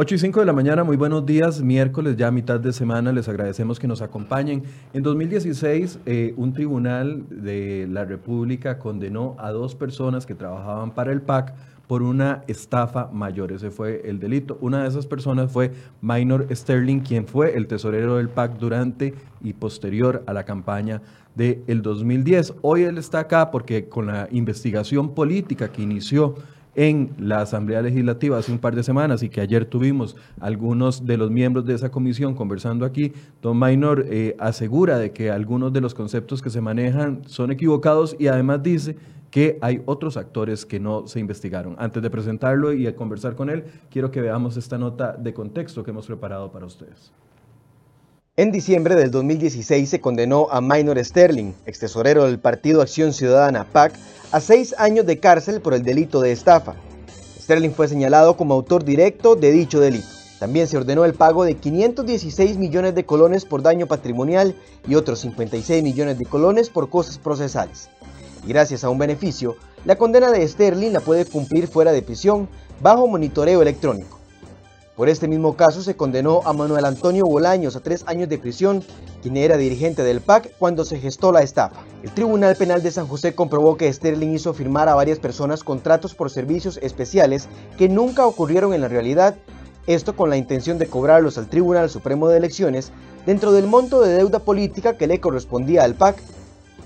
[0.00, 3.28] 8 y 5 de la mañana, muy buenos días, miércoles ya mitad de semana, les
[3.28, 4.62] agradecemos que nos acompañen.
[4.92, 11.10] En 2016, eh, un tribunal de la República condenó a dos personas que trabajaban para
[11.10, 11.52] el PAC
[11.88, 13.50] por una estafa mayor.
[13.50, 14.56] Ese fue el delito.
[14.60, 19.52] Una de esas personas fue Minor Sterling, quien fue el tesorero del PAC durante y
[19.54, 21.02] posterior a la campaña
[21.34, 22.54] del el 2010.
[22.62, 26.36] Hoy él está acá porque con la investigación política que inició
[26.78, 31.16] en la Asamblea Legislativa hace un par de semanas y que ayer tuvimos algunos de
[31.16, 33.12] los miembros de esa comisión conversando aquí,
[33.42, 38.14] don Maynor eh, asegura de que algunos de los conceptos que se manejan son equivocados
[38.16, 38.94] y además dice
[39.32, 41.74] que hay otros actores que no se investigaron.
[41.80, 45.90] Antes de presentarlo y conversar con él, quiero que veamos esta nota de contexto que
[45.90, 47.10] hemos preparado para ustedes.
[48.36, 53.64] En diciembre del 2016 se condenó a Minor Sterling, ex tesorero del Partido Acción Ciudadana
[53.64, 53.94] PAC,
[54.30, 56.74] a seis años de cárcel por el delito de estafa.
[57.40, 60.06] Sterling fue señalado como autor directo de dicho delito.
[60.38, 64.54] También se ordenó el pago de 516 millones de colones por daño patrimonial
[64.86, 67.88] y otros 56 millones de colones por cosas procesales.
[68.46, 72.48] Gracias a un beneficio, la condena de Sterling la puede cumplir fuera de prisión
[72.80, 74.17] bajo monitoreo electrónico.
[74.98, 78.82] Por este mismo caso se condenó a Manuel Antonio Bolaños a tres años de prisión,
[79.22, 81.84] quien era dirigente del PAC cuando se gestó la estafa.
[82.02, 86.16] El Tribunal Penal de San José comprobó que Sterling hizo firmar a varias personas contratos
[86.16, 89.36] por servicios especiales que nunca ocurrieron en la realidad,
[89.86, 92.90] esto con la intención de cobrarlos al Tribunal Supremo de Elecciones
[93.24, 96.20] dentro del monto de deuda política que le correspondía al PAC.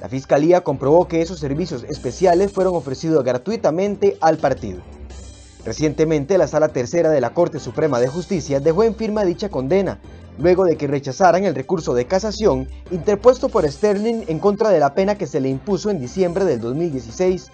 [0.03, 4.83] La Fiscalía comprobó que esos servicios especiales fueron ofrecidos gratuitamente al partido.
[5.65, 10.01] Recientemente, la Sala Tercera de la Corte Suprema de Justicia dejó en firma dicha condena,
[10.39, 14.95] luego de que rechazaran el recurso de casación interpuesto por Sterling en contra de la
[14.95, 17.51] pena que se le impuso en diciembre del 2016.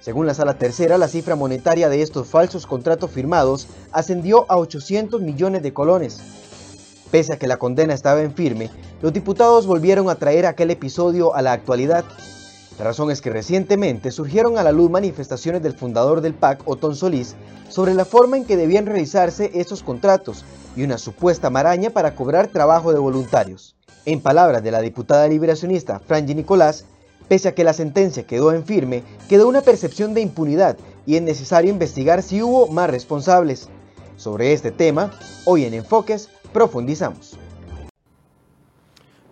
[0.00, 5.20] Según la Sala Tercera, la cifra monetaria de estos falsos contratos firmados ascendió a 800
[5.20, 6.20] millones de colones.
[7.10, 8.70] Pese a que la condena estaba en firme,
[9.02, 12.04] los diputados volvieron a traer aquel episodio a la actualidad
[12.78, 16.94] la razón es que recientemente surgieron a la luz manifestaciones del fundador del PAC, Otón
[16.94, 17.34] Solís,
[17.70, 20.44] sobre la forma en que debían realizarse estos contratos
[20.76, 23.76] y una supuesta maraña para cobrar trabajo de voluntarios.
[24.04, 26.84] En palabras de la diputada liberacionista Franji Nicolás,
[27.28, 30.76] pese a que la sentencia quedó en firme, quedó una percepción de impunidad
[31.06, 33.70] y es necesario investigar si hubo más responsables.
[34.16, 35.12] Sobre este tema,
[35.44, 37.38] hoy en Enfoques profundizamos.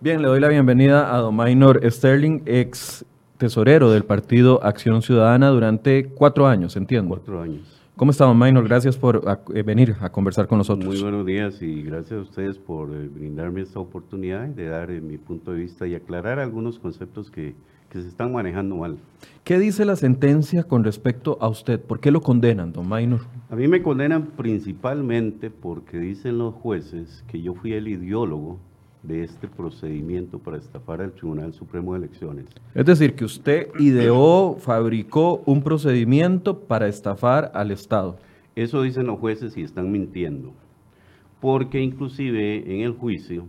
[0.01, 3.05] Bien, le doy la bienvenida a Don Minor Sterling, ex
[3.37, 7.09] tesorero del partido Acción Ciudadana durante cuatro años, entiendo.
[7.09, 7.75] Cuatro años.
[7.95, 8.67] ¿Cómo está, don Maynor?
[8.67, 9.23] Gracias por
[9.53, 10.85] eh, venir a conversar con nosotros.
[10.85, 14.99] Muy buenos días y gracias a ustedes por eh, brindarme esta oportunidad de dar eh,
[14.99, 17.55] mi punto de vista y aclarar algunos conceptos que,
[17.89, 18.97] que, se están manejando mal.
[19.45, 21.79] ¿Qué dice la sentencia con respecto a usted?
[21.79, 23.21] ¿Por qué lo condenan, don Maynor?
[23.49, 28.59] A mí me condenan principalmente porque dicen los jueces que yo fui el ideólogo
[29.07, 32.45] de este procedimiento para estafar al Tribunal Supremo de Elecciones.
[32.73, 38.17] Es decir, que usted ideó, fabricó un procedimiento para estafar al Estado.
[38.55, 40.53] Eso dicen los jueces y están mintiendo,
[41.41, 43.45] porque inclusive en el juicio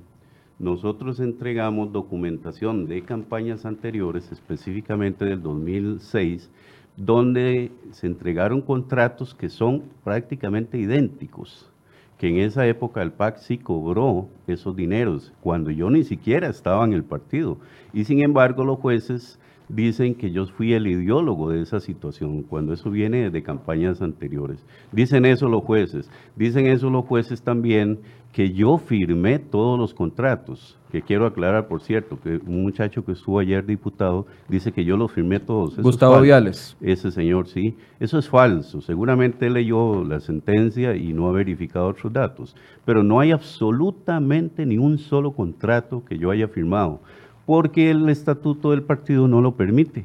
[0.59, 6.51] nosotros entregamos documentación de campañas anteriores, específicamente del 2006,
[6.97, 11.71] donde se entregaron contratos que son prácticamente idénticos
[12.19, 16.85] que en esa época el PAC sí cobró esos dineros, cuando yo ni siquiera estaba
[16.85, 17.59] en el partido.
[17.93, 22.73] Y sin embargo los jueces dicen que yo fui el ideólogo de esa situación, cuando
[22.73, 24.65] eso viene de campañas anteriores.
[24.93, 26.11] Dicen eso los jueces.
[26.37, 28.01] Dicen eso los jueces también
[28.37, 33.13] que yo firmé todos los contratos, que quiero aclarar, por cierto, que un muchacho que
[33.13, 35.79] estuvo ayer diputado dice que yo los firmé todos.
[35.79, 36.77] Gustavo Viales.
[36.83, 37.77] Ese señor, sí.
[37.99, 38.83] Eso es falso.
[38.83, 42.55] Seguramente leyó la sentencia y no ha verificado otros datos.
[42.85, 47.01] Pero no hay absolutamente ni un solo contrato que yo haya firmado,
[47.47, 50.05] porque el estatuto del partido no lo permite.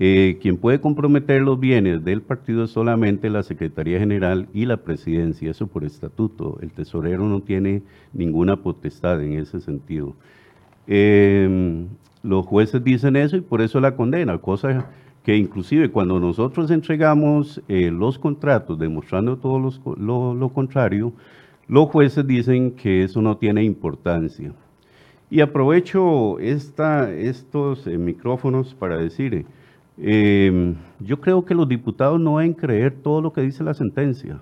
[0.00, 4.78] Eh, quien puede comprometer los bienes del partido es solamente la Secretaría General y la
[4.78, 6.58] Presidencia, eso por estatuto.
[6.62, 7.82] El tesorero no tiene
[8.12, 10.14] ninguna potestad en ese sentido.
[10.88, 11.86] Em,
[12.22, 14.86] los jueces dicen eso y por eso la condena, cosa
[15.22, 19.58] que inclusive cuando nosotros entregamos eh, los contratos demostrando todo
[19.96, 21.12] lo, contrario,
[21.66, 24.52] los jueces dicen que eso no tiene importancia.
[25.34, 29.44] Y aprovecho esta, estos eh, micrófonos para decir,
[29.98, 34.38] eh, yo creo que los diputados no deben creer todo lo que dice la sentencia.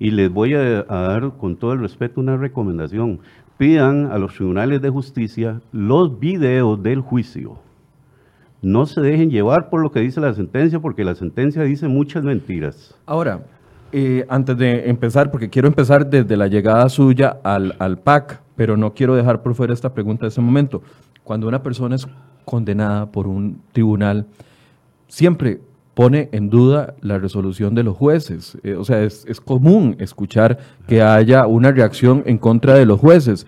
[0.00, 3.20] Y les voy a, dar con todo el respeto una recomendación.
[3.56, 7.58] Pidan a los tribunales de justicia los videos del juicio.
[8.62, 12.24] No se dejen llevar por lo que dice la sentencia, porque la sentencia dice muchas
[12.24, 12.98] mentiras.
[13.06, 13.44] Ahora,
[13.92, 18.76] Eh, antes de empezar, porque quiero empezar desde la llegada suya al, al PAC, pero
[18.76, 20.82] no quiero dejar por fuera esta pregunta de ese momento.
[21.22, 22.08] Cuando una persona es
[22.44, 24.26] condenada por un tribunal,
[25.08, 25.60] siempre
[25.94, 28.58] pone en duda la resolución de los jueces.
[28.62, 33.00] Eh, o sea, es, es, común escuchar que haya una reacción en contra de los
[33.00, 33.46] jueces.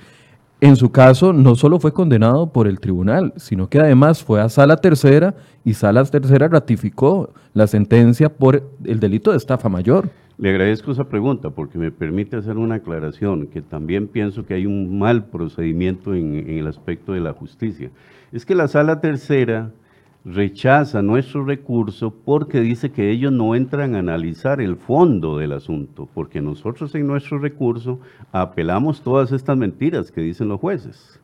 [0.60, 4.49] En su caso, no solo fue condenado por el tribunal, sino que además fue a
[4.49, 5.34] sala tercera
[5.64, 10.11] y sala tercera ratificó la sentencia por el delito de estafa mayor.
[10.38, 14.67] Le agradezco esa pregunta porque me permite hacer una aclaración, que también pienso que hay
[14.67, 17.90] un mal procedimiento en, el aspecto de la justicia.
[18.31, 19.73] Es que la sala tercera
[20.25, 26.08] rechaza nuestro recurso porque dice que ellos no entran a analizar el fondo del asunto,
[26.14, 27.99] porque nosotros en nuestro recurso
[28.31, 31.17] apelamos todas estas mentiras que dicen los jueces.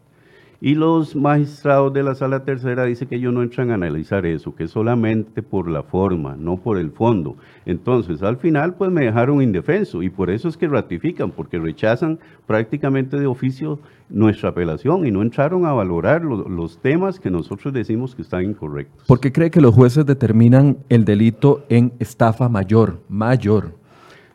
[0.65, 4.55] Y los magistrados de la sala tercera dicen que ellos no entran a analizar eso,
[4.55, 7.37] que solamente por la forma, no por el fondo.
[7.67, 12.19] Entonces, al final, pues me dejaron indefenso y por eso es que ratifican, porque rechazan
[12.47, 13.79] prácticamente de oficio
[14.09, 18.45] nuestra apelación y no entraron a valorar lo, los temas que nosotros decimos que están
[18.45, 19.07] incorrectos.
[19.07, 23.75] ¿Por qué cree que los jueces determinan el delito en estafa mayor, mayor?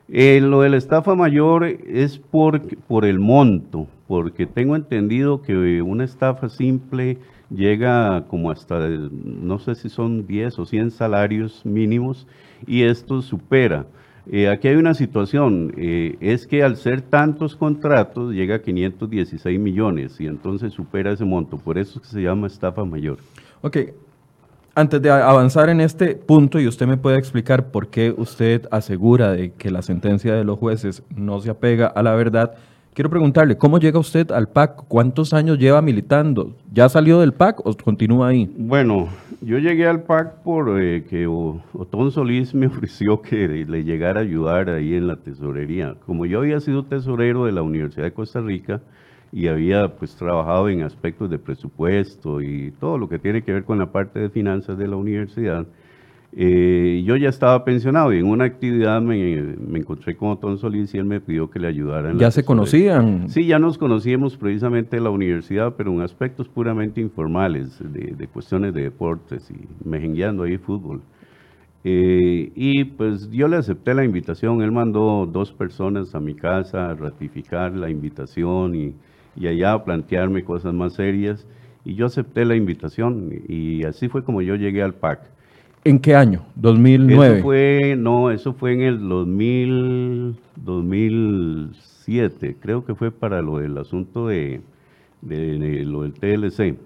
[0.08, 5.84] Eh, lo de la estafa mayor es por, por el monto, porque tengo entendido que
[5.84, 7.20] una estafa simple
[7.52, 12.26] llega como hasta, no sé si son 10 o 100 salarios mínimos
[12.66, 13.86] y esto supera.
[14.32, 19.60] Eh, aquí hay una situación, eh, es que al ser tantos contratos llega a 516
[19.60, 23.20] millones y entonces supera ese monto, por eso es que se llama estafa mayor.
[23.62, 23.78] Ok,
[24.74, 29.34] antes de avanzar en este punto y usted me puede explicar por qué usted asegura
[29.34, 32.56] de que la sentencia de los jueces no se apega a la verdad,
[33.00, 34.84] Quiero preguntarle, ¿cómo llega usted al PAC?
[34.90, 36.58] ¿Cuántos años lleva militando?
[36.74, 38.54] ¿Ya salió del PAC o continúa ahí?
[38.58, 39.08] Bueno,
[39.40, 44.70] yo llegué al PAC porque eh, Otón Solís me ofreció que le llegara a ayudar
[44.70, 45.96] ahí en la tesorería.
[46.06, 48.82] Como yo había sido tesorero de la Universidad de Costa Rica
[49.32, 53.64] y había pues trabajado en aspectos de presupuesto y todo lo que tiene que ver
[53.64, 55.66] con la parte de finanzas de la universidad,
[56.32, 61.00] eh, yo ya estaba pensionado y en una actividad me, encontré con Otón Solís y
[61.00, 62.14] él me pidió que le ayudara.
[62.16, 63.30] ¿Ya se conocían?
[63.30, 68.74] Sí, ya nos conocíamos precisamente en la universidad, pero en aspectos puramente informales, de, cuestiones
[68.74, 71.02] de deportes y mejengueando ahí fútbol.
[71.84, 76.90] Eh, y pues yo le acepté la invitación, él mandó dos personas a mi casa
[76.90, 78.94] a ratificar la invitación y,
[79.36, 81.48] y allá a plantearme cosas más serias
[81.86, 85.39] y yo acepté la invitación y así fue como yo llegué al PAC.
[85.84, 86.44] ¿En qué año?
[86.60, 87.24] ¿2009?
[87.24, 93.78] Eso fue, no, eso fue en el 2000, 2007, creo que fue para lo del
[93.78, 94.62] asunto de,
[95.22, 96.78] lo del TLC.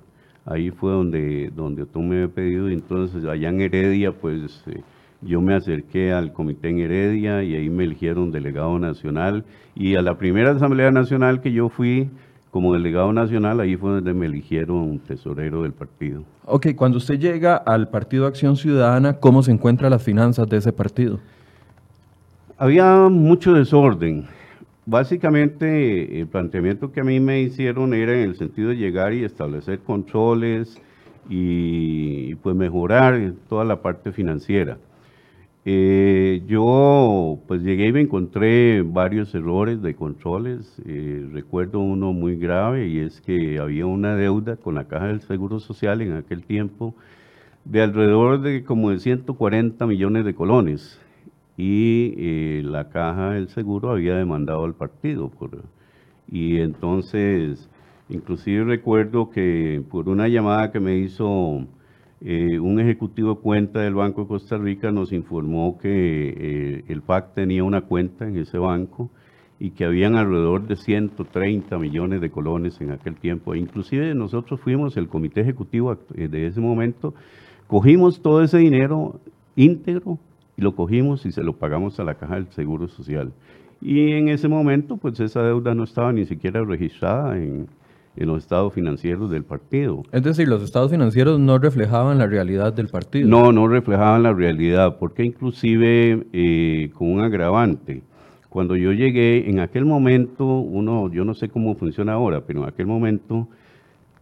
[0.46, 4.82] Ahí fue donde, donde tú me había pedido, entonces allá en Heredia, pues eh,
[5.22, 9.46] yo me acerqué al comité en Heredia y ahí me eligieron delegado nacional.
[9.74, 12.10] Y a la primera Asamblea Nacional que yo fui,
[12.54, 16.22] como delegado nacional, ahí fue donde me eligieron tesorero del partido.
[16.46, 20.72] Ok, cuando usted llega al Partido Acción Ciudadana, ¿cómo se encuentran las finanzas de ese
[20.72, 21.20] partido?
[22.60, 24.28] Había mucho desorden.
[24.86, 29.24] Básicamente, el planteamiento que a mí me hicieron era en el sentido de llegar y
[29.24, 30.80] establecer controles
[31.28, 34.78] y pues mejorar toda la parte financiera.
[35.66, 40.82] Eh, yo pues llegué y me encontré varios errores de controles.
[40.86, 45.22] Eh, recuerdo uno muy grave y es que había una deuda con la Caja del
[45.22, 46.96] Seguro Social en aquel tiempo
[47.66, 51.00] de alrededor de como de 140 millones de colones
[51.58, 55.32] y eh, la Caja del Seguro había demandado al partido.
[56.30, 57.70] Y entonces,
[58.10, 61.68] inclusive recuerdo que por una llamada que me hizo
[62.26, 67.02] eh, un ejecutivo de cuenta del Banco de Costa Rica nos informó que eh, el
[67.02, 69.10] PAC tenía una cuenta en ese banco
[69.60, 73.54] y que habían alrededor de 130 millones de colones en aquel tiempo.
[73.54, 77.14] E inclusive nosotros fuimos el comité ejecutivo eh, de ese momento,
[77.68, 79.20] cogimos todo ese dinero
[79.58, 80.18] íntegro
[80.56, 83.34] y lo cogimos y se lo pagamos a la Caja del Seguro Social.
[83.82, 87.68] Y en ese momento, pues esa deuda no estaba ni siquiera registrada en,
[88.16, 90.04] en los estados financieros del partido.
[90.12, 93.28] Es decir, los estados financieros no reflejaban la realidad del partido.
[93.28, 98.04] No, no reflejaban la realidad, porque inclusive eh, con un agravante.
[98.50, 102.70] Cuando yo llegué, en aquel momento, uno, yo no sé cómo funciona ahora, pero en
[102.70, 103.48] aquel momento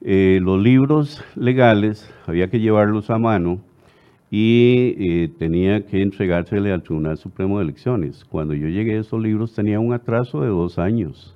[0.02, 3.60] eh, los libros legales había que llevarlos a mano
[4.30, 8.24] y eh, tenía que entregársele al Tribunal Supremo de Elecciones.
[8.24, 11.36] Cuando yo llegué, esos libros tenían un atraso de dos años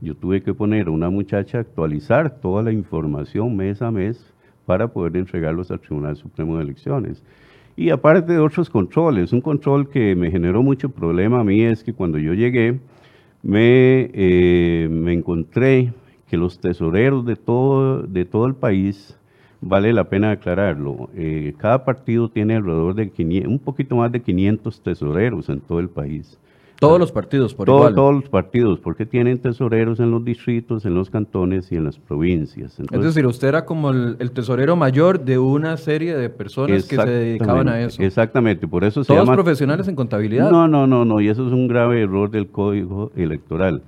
[0.00, 4.32] yo tuve que poner a una muchacha a actualizar toda la información mes a mes
[4.66, 7.22] para poder entregarlos al Tribunal Supremo de Elecciones.
[7.78, 9.32] y aparte de otros controles.
[9.34, 12.80] Un control que me generó mucho problema a mí es que cuando yo llegué
[13.42, 15.92] me, eh, me encontré
[16.28, 19.18] que los tesoreros de todo, de todo el país,
[19.60, 24.20] vale la pena aclararlo, eh, cada partido tiene alrededor de 500, un poquito más de
[24.22, 26.38] 500 tesoreros en todo el país.
[26.78, 27.94] Todos los partidos, por Todo- igual.
[27.94, 31.98] Todos los partidos, porque tienen tesoreros en los distritos, en los cantones y en las
[31.98, 32.78] provincias.
[32.78, 36.96] es decir, usted era como el, el tesorero mayor de una serie de personas que
[36.96, 38.02] se dedicaban a eso.
[38.02, 39.34] Exactamente, por eso se Todos llama...
[39.34, 40.50] profesionales en contabilidad.
[40.50, 43.82] No, no, no, no, y eso es un grave error del código electoral.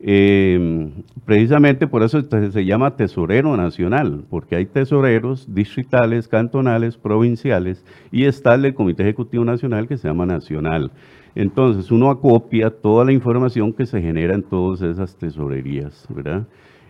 [0.00, 0.90] Eh,
[1.24, 8.54] precisamente por eso se llama tesorero nacional, porque hay tesoreros distritales, cantonales, provinciales, y está
[8.54, 10.92] el del Comité Ejecutivo Nacional que se llama nacional.
[11.34, 16.46] Entonces uno acopia toda la información que se genera en todas esas tesorerías, ¿verdad?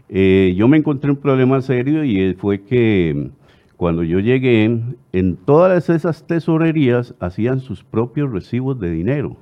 [0.09, 3.31] Eh, yo me encontré un problema serio y fue que
[3.77, 4.81] cuando yo llegué,
[5.13, 9.37] en todas esas tesorerías hacían sus propios recibos de dinero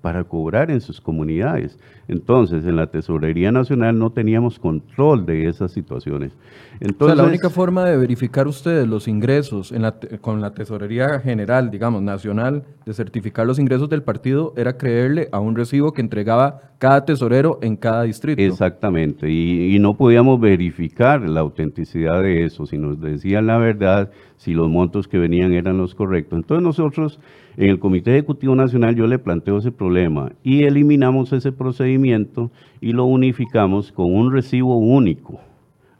[0.00, 1.78] para cobrar en sus comunidades.
[2.08, 6.32] Entonces, en la Tesorería Nacional no teníamos control de esas situaciones.
[6.32, 6.36] o
[6.80, 11.20] Entonces, sea, la única forma de verificar ustedes los ingresos en la con la tesorería
[11.20, 16.00] general, digamos, nacional, de certificar los ingresos del partido, era creerle a un recibo que
[16.00, 18.40] entregaba cada tesorero en cada distrito.
[18.40, 24.10] Exactamente, y, y no podíamos verificar la autenticidad de eso, si nos decían la verdad,
[24.36, 26.38] si los montos que venían eran los correctos.
[26.38, 27.20] Entonces nosotros
[27.60, 32.50] en el Comité Ejecutivo Nacional yo le planteo ese problema y eliminamos ese procedimiento
[32.80, 35.38] y lo unificamos con un recibo único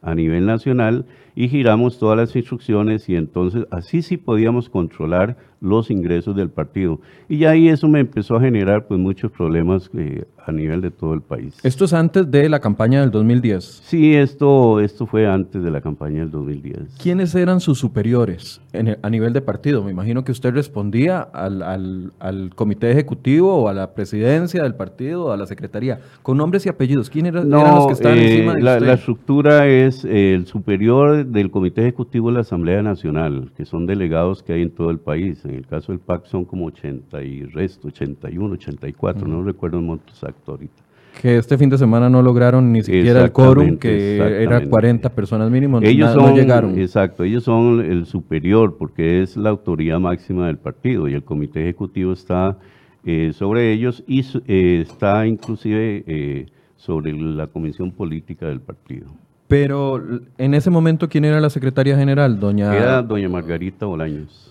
[0.00, 1.04] a nivel nacional
[1.36, 7.00] y giramos todas las instrucciones y entonces así sí podíamos controlar los ingresos del partido.
[7.28, 10.90] Y ya ahí eso me empezó a generar pues muchos problemas eh, a nivel de
[10.90, 11.58] todo el país.
[11.62, 13.82] Esto es antes de la campaña del 2010.
[13.84, 16.96] Sí, esto, esto fue antes de la campaña del 2010.
[17.00, 19.84] ¿Quiénes eran sus superiores en el- a nivel de partido?
[19.84, 24.74] Me imagino que usted respondía al, al- al comité ejecutivo o a la presidencia del
[24.74, 27.10] partido o a la secretaría, con nombres y apellidos.
[27.10, 28.86] ¿Quién era- eran los que estaban eh, encima de la, usted?
[28.86, 33.84] la estructura es eh, el superior del Comité Ejecutivo de la Asamblea Nacional, que son
[33.86, 35.44] delegados que hay en todo el país.
[35.50, 39.84] En el caso del PAC son como 80 y resto, 81, 84, no recuerdo el
[39.84, 40.82] monto exacto ahorita.
[41.20, 44.70] que este fin de semana no lograron ni siquiera el quórum, que era Exactamente.
[44.70, 46.78] 40 personas mínimo, Ellos son, no llegaron.
[46.78, 51.62] Exacto, ellos son el superior porque es la autoridad máxima del partido y el comité
[51.62, 52.58] ejecutivo está
[53.04, 59.08] eh, sobre ellos y eh, está inclusive eh, sobre la comisión política del partido.
[59.48, 60.00] Pero
[60.38, 62.38] en ese momento, ¿quién era la secretaria general?
[62.38, 62.72] Doña...
[62.76, 64.49] Era doña Margarita Bolaños.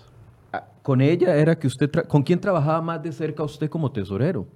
[0.82, 1.90] Con ella era que usted...
[1.92, 4.48] tra- ¿Con quién trabajaba más de cerca usted como tesorero?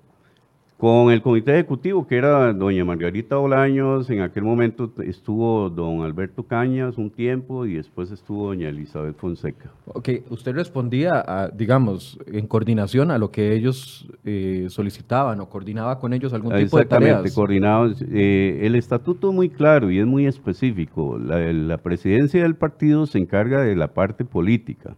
[0.77, 6.43] Con el comité ejecutivo, que era doña Margarita Bolaños, en aquel momento estuvo don Alberto
[6.43, 9.71] Cañas un tiempo y después estuvo doña Elizabeth Fonseca.
[9.85, 15.99] Ok, usted respondía, a, digamos, en coordinación a lo que ellos eh, solicitaban o coordinaba
[15.99, 17.35] con ellos algún tipo de Exactamente, tareas.
[17.35, 18.03] coordinados.
[18.11, 21.17] Eh, el estatuto es muy claro y es muy específico.
[21.17, 24.95] La, la presidencia del partido se encarga de la parte política.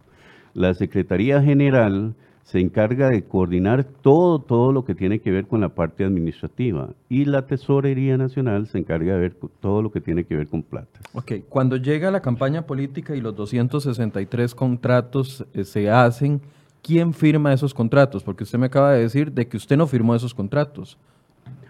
[0.56, 5.60] La Secretaría General se encarga de coordinar todo, todo lo que tiene que ver con
[5.60, 6.94] la parte administrativa.
[7.10, 10.62] Y la Tesorería Nacional se encarga de ver todo lo que tiene que ver con
[10.62, 10.98] plata.
[11.12, 16.40] Ok, cuando llega la campaña política y los 263 contratos eh, se hacen,
[16.82, 18.22] ¿quién firma esos contratos?
[18.24, 20.96] Porque usted me acaba de decir de que usted no firmó esos contratos.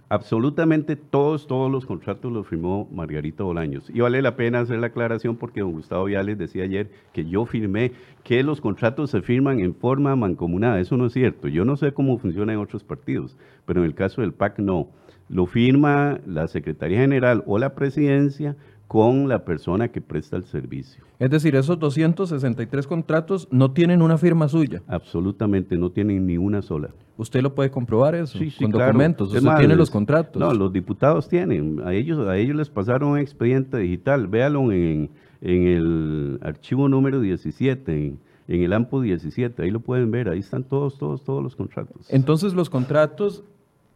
[0.09, 3.91] Absolutamente todos, todos los contratos los firmó Margarita Bolaños.
[3.93, 7.45] Y vale la pena hacer la aclaración porque don Gustavo Viales decía ayer que yo
[7.45, 7.91] firmé
[8.23, 10.79] que los contratos se firman en forma mancomunada.
[10.79, 11.49] Eso no es cierto.
[11.49, 14.91] Yo no sé cómo funciona en otros partidos, pero en el caso del PAC no.
[15.29, 18.55] Lo firma la Secretaría General o la Presidencia
[18.87, 21.02] con la persona que presta el servicio.
[21.19, 24.83] Es decir, esos 263 contratos no tienen una firma suya.
[24.87, 26.90] Absolutamente no tienen ni una sola.
[27.16, 28.88] Usted lo puede comprobar eso Sí, sí, con claro.
[28.88, 29.33] documentos.
[29.35, 30.38] Usted tiene los contratos.
[30.38, 31.81] No, los diputados tienen.
[31.85, 34.28] A ellos, a ellos les pasaron un expediente digital.
[34.28, 39.62] Véalo en, en el archivo número 17, en, en el AMPO 17.
[39.62, 40.28] Ahí lo pueden ver.
[40.28, 42.07] Ahí están todos, todos, todos los contratos.
[42.11, 43.43] Entonces los contratos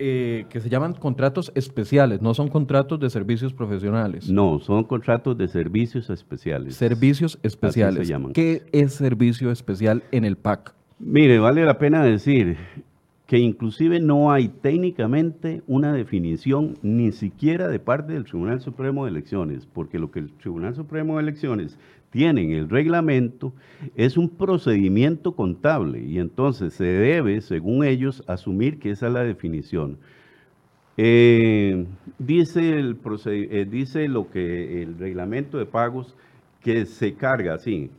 [0.02, 4.30] eh, que se llaman contratos especiales, no son contratos de servicios profesionales.
[4.30, 6.74] no, son contratos de servicios especiales.
[6.74, 8.08] Servicios especiales.
[8.08, 8.32] llaman.
[8.32, 10.74] ¿Qué es servicio especial en el PAC?
[10.98, 12.56] Mire, vale la pena decir
[13.26, 19.10] que inclusive no hay técnicamente una definición ni siquiera de parte del Tribunal Supremo de
[19.10, 21.78] Elecciones, porque lo que el Tribunal Supremo de Elecciones
[22.10, 23.52] tiene en el reglamento
[23.96, 29.24] es un procedimiento contable y entonces se debe, según ellos, asumir que esa es la
[29.24, 29.98] definición.
[30.96, 31.86] Eh,
[32.18, 36.16] dice, el eh, dice lo que el reglamento de pagos
[36.62, 37.90] que se carga así.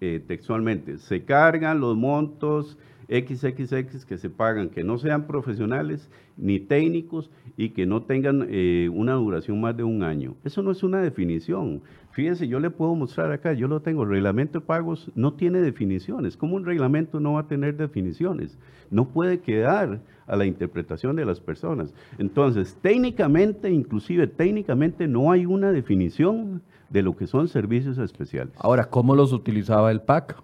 [0.00, 6.60] eh, textualmente, se cargan los montos XXX que se pagan, que no sean profesionales ni
[6.60, 10.36] técnicos y que no tengan eh, una duración más de un año.
[10.44, 11.82] Eso no es una definición.
[12.14, 15.60] Fíjense, yo le puedo mostrar acá, yo lo tengo, el reglamento de pagos no tiene
[15.60, 16.36] definiciones.
[16.36, 18.56] ¿Cómo un reglamento no va a tener definiciones?
[18.88, 21.92] No puede quedar a la interpretación de las personas.
[22.18, 28.54] Entonces, técnicamente, inclusive técnicamente, no hay una definición de lo que son servicios especiales.
[28.58, 30.36] Ahora, ¿cómo los utilizaba el PAC?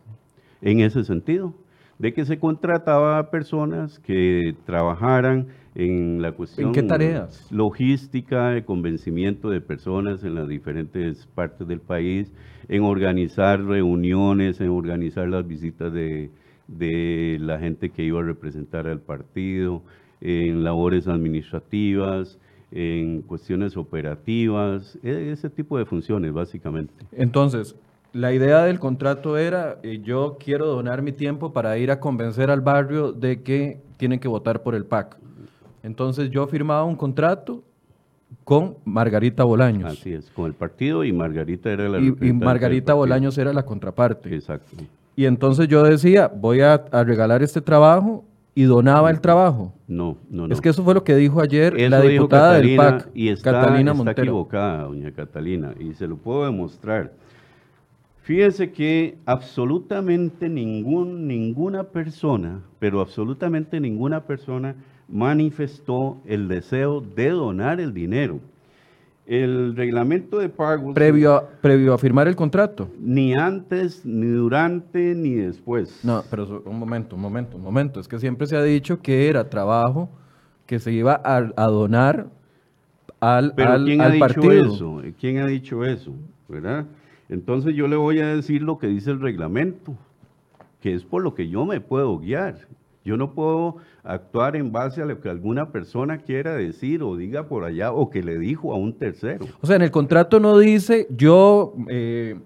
[0.62, 1.54] En ese sentido
[2.00, 7.46] de que se contrataba a personas que trabajaran en la cuestión ¿En qué tareas?
[7.52, 12.32] logística, de convencimiento de personas en las diferentes partes del país,
[12.68, 16.30] en organizar reuniones, en organizar las visitas de,
[17.38, 19.82] la gente que iba a representar al partido,
[20.22, 22.38] en labores administrativas,
[22.72, 26.94] en cuestiones operativas, e, ese tipo de funciones básicamente.
[27.12, 27.76] Entonces,
[28.12, 32.50] la idea del contrato era, eh, yo quiero donar mi tiempo para ir a convencer
[32.50, 35.16] al barrio de que tienen que votar por el PAC.
[35.82, 37.62] Entonces yo firmaba un contrato
[38.44, 39.92] con Margarita Bolaños.
[39.92, 43.64] Así es, con el partido y Margarita era la Y, y Margarita Bolaños era la
[43.64, 44.34] contraparte.
[44.34, 44.76] Exacto.
[45.16, 48.24] Y entonces yo decía, voy a, regalar este trabajo
[48.54, 49.72] y donaba el trabajo.
[49.86, 50.54] No, no, no.
[50.54, 53.92] Es que eso fue lo que dijo ayer la diputada del PAC, y está, Catalina
[53.92, 54.10] Montero.
[54.10, 57.12] Está equivocada, doña Catalina, y se lo puedo demostrar.
[58.30, 64.76] Fíjese que absolutamente ningún, ninguna persona, pero absolutamente ninguna persona
[65.08, 68.38] manifestó el deseo de donar el dinero.
[69.26, 70.94] El reglamento de pagos...
[70.94, 72.88] Previo a, previo a firmar el contrato.
[73.00, 76.04] Ni antes, ni durante, ni después.
[76.04, 77.98] No, pero un momento, un momento, un momento.
[77.98, 80.08] Es que siempre se ha dicho que era trabajo
[80.66, 82.28] que se iba a, donar
[83.18, 84.72] al, ¿Pero al, ¿quién ha dicho partido.
[84.72, 85.02] Eso?
[85.18, 86.12] ¿Quién ha dicho eso?
[86.48, 86.86] ¿Verdad?
[87.30, 89.94] Entonces yo le voy a decir lo que dice el reglamento,
[90.80, 92.56] que es por lo que yo me puedo guiar.
[93.04, 97.46] Yo no puedo actuar en base a lo que alguna persona quiera decir o diga
[97.46, 99.46] por allá o que le dijo a un tercero.
[99.60, 102.36] O sea, en el contrato no dice, yo, eh,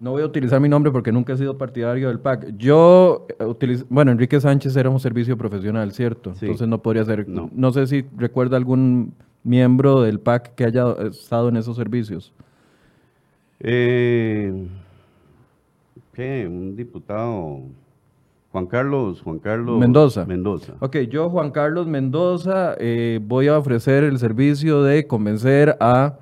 [0.00, 3.44] no voy a utilizar mi nombre porque nunca he sido partidario del PAC, yo eh,
[3.44, 6.32] utilizo, bueno, Enrique Sánchez era un servicio profesional, ¿cierto?
[6.40, 7.50] Entonces no podría ser, no.
[7.52, 12.32] no sé si recuerda algún miembro del PAC que haya estado en esos servicios.
[13.62, 14.66] Eh,
[16.12, 16.46] ¿Qué?
[16.46, 17.60] Un diputado.
[18.50, 20.26] Juan Carlos, Juan Carlos Mendoza.
[20.26, 20.74] Mendoza.
[20.80, 26.16] Ok, yo, Juan Carlos Mendoza, eh, voy a ofrecer el servicio de convencer a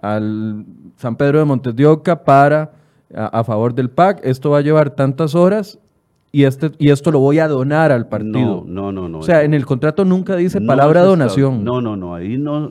[0.00, 0.64] al
[0.96, 2.72] San Pedro de Montes de Oca para
[3.14, 4.20] a, favor del PAC.
[4.22, 5.78] Esto va a llevar tantas horas
[6.32, 8.64] y este y esto lo voy a donar al partido.
[8.66, 9.18] No, no, no, no.
[9.18, 11.64] O sea, en el contrato nunca dice palabra donación.
[11.64, 12.14] No, no, no.
[12.14, 12.70] Ahí no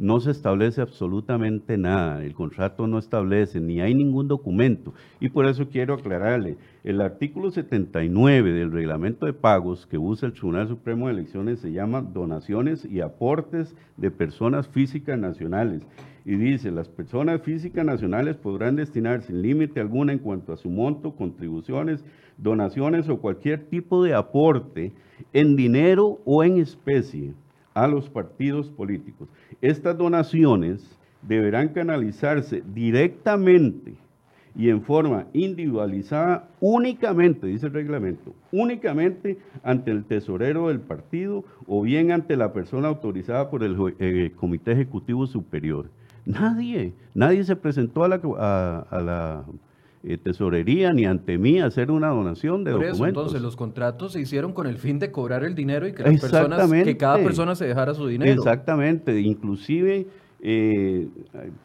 [0.00, 4.94] no se establece absolutamente nada, el contrato no establece, ni hay ningún documento.
[5.20, 10.32] Y por eso quiero aclararle, el artículo 79 del reglamento de pagos que usa el
[10.32, 15.82] Tribunal Supremo de Elecciones se llama donaciones y aportes de personas físicas nacionales.
[16.24, 20.70] Y dice, las personas físicas nacionales podrán destinar sin límite alguna en cuanto a su
[20.70, 22.02] monto, contribuciones,
[22.38, 24.92] donaciones o cualquier tipo de aporte
[25.34, 27.34] en dinero o en especie
[27.74, 29.28] a los partidos políticos.
[29.60, 33.94] Estas donaciones deberán canalizarse directamente
[34.56, 41.82] y en forma individualizada únicamente, dice el reglamento, únicamente ante el tesorero del partido o
[41.82, 45.88] bien ante la persona autorizada por el eh, Comité Ejecutivo Superior.
[46.26, 49.44] Nadie, nadie se presentó a la, a la
[50.02, 53.08] eh, tesorería ni ante mí hacer una donación de Por documentos.
[53.08, 56.20] Entonces los contratos se hicieron con el fin de cobrar el dinero y que las
[56.20, 58.32] personas, que cada persona se dejara su dinero.
[58.32, 60.06] Exactamente, inclusive
[60.42, 61.06] eh,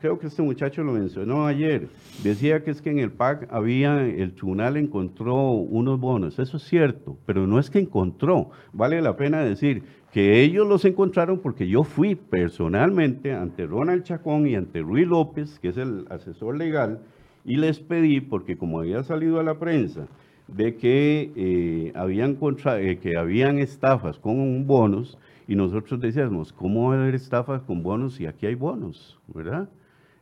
[0.02, 1.88] creo que este muchacho lo mencionó ayer,
[2.24, 6.64] decía que es que en el PAC había, el tribunal encontró unos bonos, eso es
[6.64, 11.70] cierto, pero no es que encontró, vale la pena decir que ellos los encontraron porque
[11.70, 17.00] yo fui personalmente ante Ronald Chacón y ante Ruiz López, que es el asesor legal,
[17.46, 20.08] y les pedí, porque como había salido a la prensa,
[20.48, 26.96] de que, eh, habían, eh, que habían estafas con bonos, y nosotros decíamos, ¿cómo va
[26.96, 29.20] a haber estafas con bonos si aquí hay bonos?
[29.28, 29.70] ¿Verdad?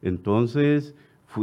[0.01, 0.95] Entonces,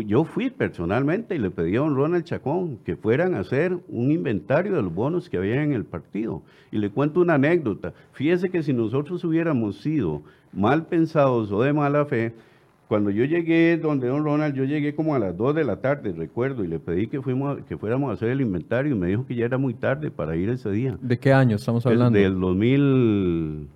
[0.07, 4.11] yo fui personalmente y le pedí a don Ronald Chacón que fueran a hacer un
[4.12, 6.43] inventario de los bonos que había en el partido.
[6.71, 7.95] Y le cuento una anécdota.
[8.12, 12.35] Fíjese que si nosotros hubiéramos sido mal pensados o de mala fe,
[12.90, 16.12] cuando yo llegué donde don Ronald, yo llegué como a las 2 de la tarde,
[16.12, 19.24] recuerdo, y le pedí que, fuimos, que fuéramos a hacer el inventario y me dijo
[19.24, 20.98] que ya era muy tarde para ir ese día.
[21.00, 22.18] ¿De qué año estamos hablando?
[22.18, 23.68] Del 2000,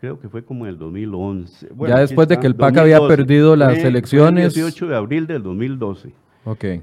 [0.00, 1.68] creo que fue como el 2011.
[1.86, 4.56] ya después de que el PAC había perdido las elecciones.
[4.56, 6.08] el 18 de abril del 2012.
[6.46, 6.64] Ok.
[6.64, 6.80] Eh,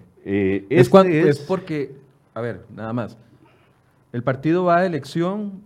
[0.69, 1.95] es, este es porque,
[2.35, 3.17] a ver, nada más.
[4.13, 5.63] El partido va a elección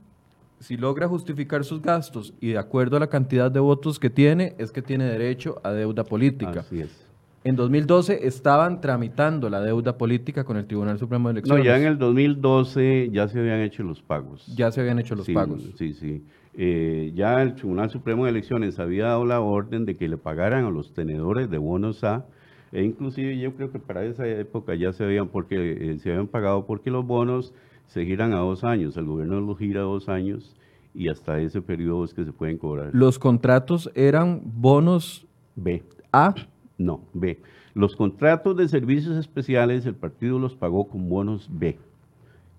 [0.66, 4.56] si logra justificar sus gastos y de acuerdo a la cantidad de votos que tiene,
[4.58, 6.62] es que tiene derecho a deuda política.
[6.62, 7.06] Así es.
[7.44, 11.64] En 2012 estaban tramitando la deuda política con el Tribunal Supremo de Elecciones.
[11.64, 14.48] No, ya en el 2012 ya se habían hecho los pagos.
[14.56, 15.62] Ya se habían hecho los pagos.
[15.78, 16.24] Sí, sí.
[16.56, 20.66] Eh, ya el Tribunal Supremo de Elecciones había dado la orden de que le pagaran
[20.66, 22.26] a los tenedores de bonos A,
[22.72, 26.28] e inclusive yo creo que para esa época ya se habían, porque, eh, se habían
[26.28, 27.54] pagado porque los bonos
[27.88, 30.56] se giran a dos años, el gobierno los gira a dos años
[30.94, 32.90] y hasta ese periodo es que se pueden cobrar.
[32.94, 35.84] ¿Los contratos eran bonos B?
[36.12, 36.34] A.
[36.78, 37.40] No, B.
[37.74, 41.78] Los contratos de servicios especiales el partido los pagó con bonos B.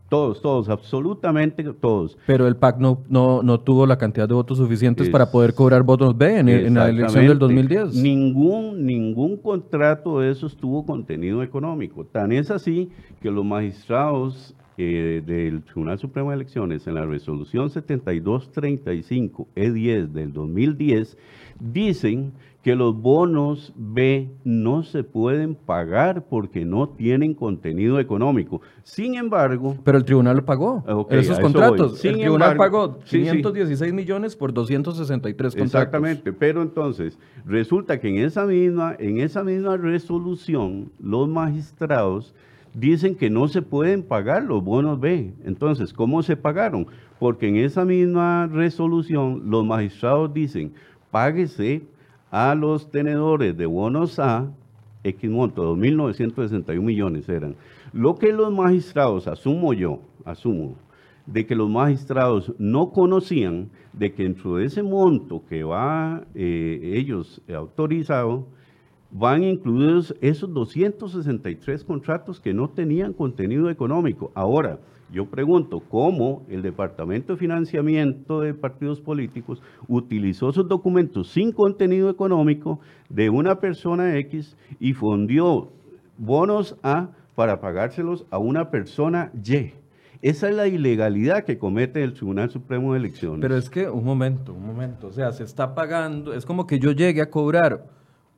[0.08, 2.16] Todos, todos, absolutamente todos.
[2.26, 6.16] Pero el PAC no, no, tuvo la cantidad de votos suficientes para poder cobrar votos
[6.16, 7.94] B en, en, la elección del 2010.
[7.94, 12.04] Ningún, ningún contrato de esos tuvo contenido económico.
[12.04, 12.88] Tan es así
[13.20, 20.32] que los magistrados eh, del Tribunal Supremo de Elecciones en la resolución 7235 E10 del
[20.32, 21.16] 2010
[21.58, 22.32] dicen
[22.66, 28.60] que los bonos B no se pueden pagar porque no tienen contenido económico.
[28.82, 29.76] Sin embargo...
[29.84, 32.04] Pero el tribunal pagó, esos contratos.
[32.04, 35.74] el tribunal pagó 516 millones por 263 contratos.
[35.74, 42.34] Exactamente, pero entonces resulta que en esa misma, en esa misma resolución los magistrados
[42.76, 45.32] dicen que no se pueden pagar los bonos B.
[45.44, 46.86] Entonces, ¿cómo se pagaron?
[47.18, 50.74] Porque en esa misma resolución los magistrados dicen,
[51.10, 51.82] páguese
[52.30, 54.52] a los tenedores de bonos A,
[55.02, 57.56] X monto, 2.961 millones eran.
[57.92, 60.76] Lo que los magistrados, asumo yo, asumo,
[61.24, 66.92] de que los magistrados no conocían de que dentro de ese monto que va eh,
[66.94, 68.46] ellos autorizado,
[69.18, 74.31] van incluidos esos 263 contratos que no tenían contenido económico.
[74.35, 74.79] Ahora,
[75.11, 82.11] yo pregunto, ¿cómo el Departamento de Financiamiento de Partidos Políticos utilizó esos documentos sin contenido
[82.11, 85.70] económico de una persona X y fundió
[86.18, 89.72] bonos A para pagárselos a una persona Y?
[90.20, 93.40] Esa es la ilegalidad que comete el Tribunal Supremo de Elecciones.
[93.40, 96.79] Pero es que, un momento, un momento, o sea, se está pagando, es como que
[96.79, 97.95] yo llegue a cobrar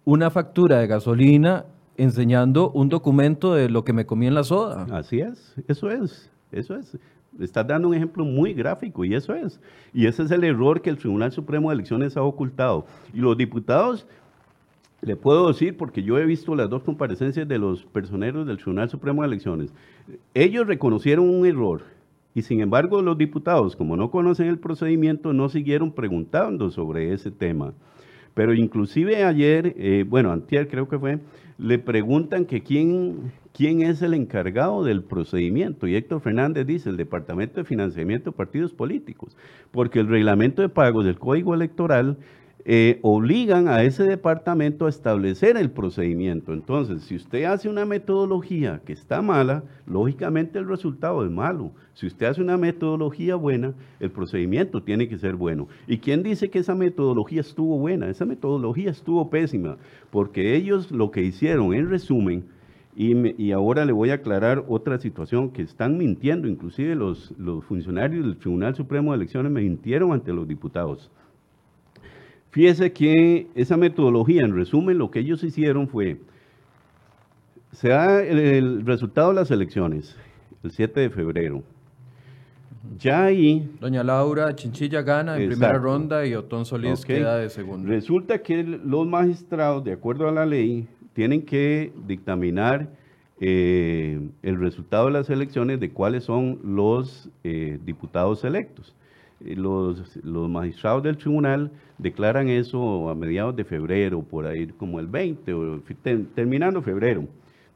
[0.09, 1.67] una factura de gasolina
[1.99, 4.87] enseñando un documento de lo que me comí en la soda.
[4.91, 6.31] Así es, eso es.
[6.51, 6.97] Eso es.
[7.39, 9.61] Estás dando un ejemplo muy gráfico y eso es.
[9.93, 12.87] Y ese es el error que el Tribunal Supremo de Elecciones ha ocultado.
[13.13, 14.07] Y los diputados,
[15.03, 18.89] le puedo decir, porque yo he visto las dos comparecencias de los personeros del Tribunal
[18.89, 19.75] Supremo de Elecciones,
[20.33, 21.83] ellos reconocieron un error.
[22.35, 27.31] Y sin embargo, los diputados, como no conocen el procedimiento, no siguieron preguntando sobre ese
[27.31, 27.75] tema.
[28.39, 31.19] Pero inclusive ayer, eh, bueno, antier creo que fue,
[31.59, 35.89] le preguntan que quién, quién es el encargado del procedimiento.
[35.89, 39.37] Y Héctor Fernández dice, el Departamento de Financiamiento de Partidos Políticos,
[39.73, 42.17] porque el reglamento de pagos del Código Electoral
[42.71, 46.53] eh, obligan a ese departamento a establecer el procedimiento.
[46.53, 51.73] Entonces, si usted hace una metodología que está mala, lógicamente el resultado es malo.
[51.95, 55.67] Si usted hace una metodología buena, el procedimiento tiene que ser bueno.
[55.87, 58.11] ¿Y quién dice que esa metodología estuvo buena?
[58.11, 59.79] Esa metodología estuvo pésima,
[60.11, 62.45] porque ellos lo que hicieron, en resumen,
[62.95, 68.27] y, ahora le voy a aclarar otra situación que están mintiendo, inclusive los, los funcionarios
[68.27, 71.11] del Tribunal Supremo de Elecciones me mintieron ante los diputados.
[72.59, 76.17] Fíjese que esa metodología, en resumen, lo que ellos hicieron fue,
[77.71, 80.17] se da el, resultado de las elecciones,
[80.65, 81.63] el 7 de febrero.
[82.99, 83.71] Ya ahí...
[83.81, 87.89] Doña Laura Chinchilla gana en primera ronda y Otón Solís queda de segunda.
[87.89, 92.89] Resulta que los magistrados, de acuerdo a la ley, tienen que dictaminar
[93.39, 98.97] eh, el resultado de las elecciones de cuáles son los eh, diputados electos.
[99.45, 105.01] Eh, los, los, magistrados del tribunal declaran eso a mediados de febrero, por ahí como
[105.01, 105.81] el 20, o
[106.35, 107.27] terminando febrero.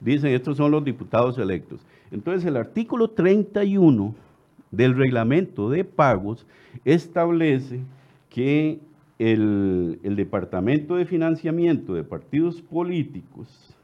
[0.01, 1.81] Dicen, estos son los diputados electos.
[2.11, 4.15] Entonces, el artículo 31
[4.73, 6.47] del reglamento de pagos
[6.85, 7.81] establece
[8.29, 8.81] que
[9.19, 13.75] el, Departamento de Financiamiento de Partidos Políticos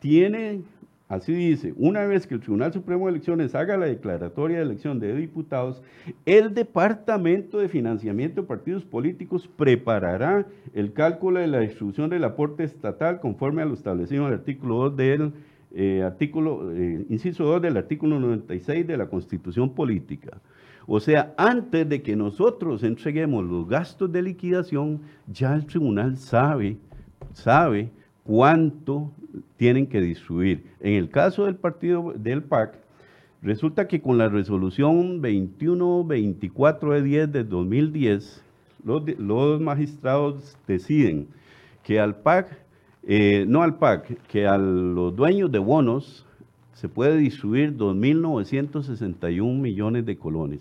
[0.00, 0.62] tiene,
[1.10, 5.00] así dice, una vez que el Tribunal Supremo de Elecciones haga la declaratoria de elección
[5.00, 5.82] de diputados,
[6.24, 12.62] el Departamento de Financiamiento de Partidos Políticos preparará el cálculo de la distribución del aporte
[12.62, 15.32] estatal conforme a lo establecido en el artículo 2 del
[15.74, 20.40] eh, artículo, eh, inciso 2 del artículo 96 de la Constitución Política.
[20.86, 26.76] O sea, antes de que nosotros entreguemos los gastos de liquidación, ya el tribunal sabe,
[27.32, 27.90] sabe
[28.30, 29.10] cuánto
[29.56, 30.62] tienen que distribuir.
[30.78, 32.78] En el caso del partido del PAC,
[33.42, 38.44] resulta que con la resolución 2124 de 10 de 2010,
[38.84, 41.26] los, magistrados deciden
[41.82, 42.56] que al PAC,
[43.02, 46.24] eh, no al PAC, que a los dueños de bonos
[46.74, 50.60] se puede distribuir 2.961 millones de colones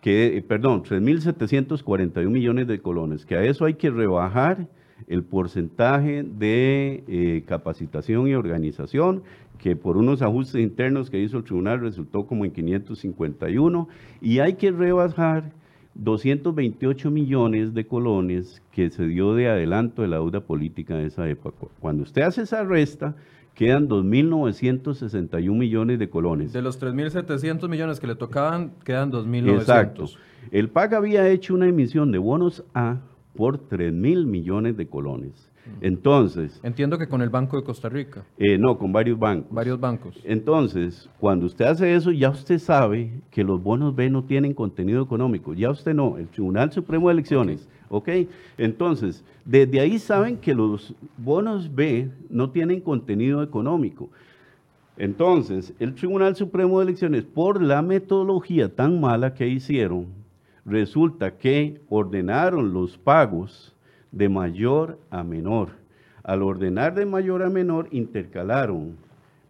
[0.00, 4.66] que, eh, perdón, 3.741 millones de colones, que a eso hay que rebajar
[5.06, 9.22] el porcentaje de eh, capacitación y organización,
[9.58, 13.88] que por unos ajustes internos que hizo el tribunal resultó como en 551,
[14.20, 15.52] y hay que rebajar
[15.94, 21.28] 228 millones de colones que se dio de adelanto de la deuda política en esa
[21.28, 21.66] época.
[21.80, 23.14] Cuando usted hace esa resta,
[23.54, 26.52] quedan 2.961 millones de colones.
[26.52, 29.54] De los 3.700 millones que le tocaban, quedan 2.900.
[29.54, 30.04] Exacto.
[30.50, 32.98] El PAC había hecho una emisión de bonos A
[33.34, 35.50] por 3.000 millones de colones.
[35.80, 36.60] Entonces...
[36.62, 38.24] Entiendo que con el Banco de Costa Rica.
[38.38, 39.50] Eh, no, con varios bancos.
[39.50, 40.20] Varios bancos.
[40.24, 45.02] Entonces, cuando usted hace eso, ya usted sabe que los bonos B no tienen contenido
[45.02, 45.54] económico.
[45.54, 46.18] Ya usted no.
[46.18, 48.08] El Tribunal Supremo de Elecciones, ¿ok?
[48.58, 54.10] Entonces, desde ahí saben que los bonos B no tienen contenido económico.
[54.96, 60.06] Entonces, el Tribunal Supremo de Elecciones, por la metodología tan mala que hicieron,
[60.64, 63.74] resulta que ordenaron los pagos
[64.12, 65.70] de mayor a menor.
[66.22, 68.96] Al ordenar de mayor a menor, intercalaron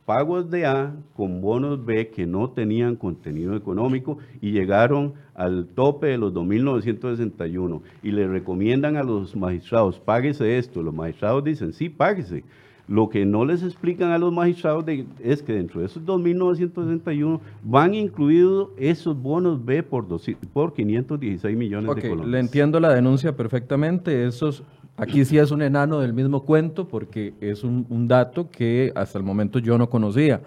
[0.05, 6.09] pagos de A con bonos B que no tenían contenido económico y llegaron al tope
[6.09, 10.83] de los 2.961 y le recomiendan a los magistrados, páguese esto.
[10.83, 12.45] Los magistrados dicen, sí, páguese.
[12.87, 14.85] Lo que no les explican a los magistrados
[15.21, 20.07] es que dentro de esos 2.961 van incluidos esos bonos B por,
[20.53, 22.31] por 516 millones de colones.
[22.31, 24.27] Le entiendo la denuncia perfectamente.
[24.27, 24.65] Esos,
[24.99, 29.19] aquí sí es un enano del mismo cuento porque es un, un dato que hasta
[29.19, 30.43] el momento yo no conocía.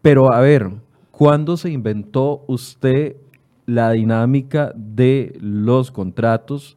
[0.00, 0.70] Pero a ver,
[1.10, 3.16] ¿cuándo se inventó usted
[3.66, 6.76] la dinámica de los contratos?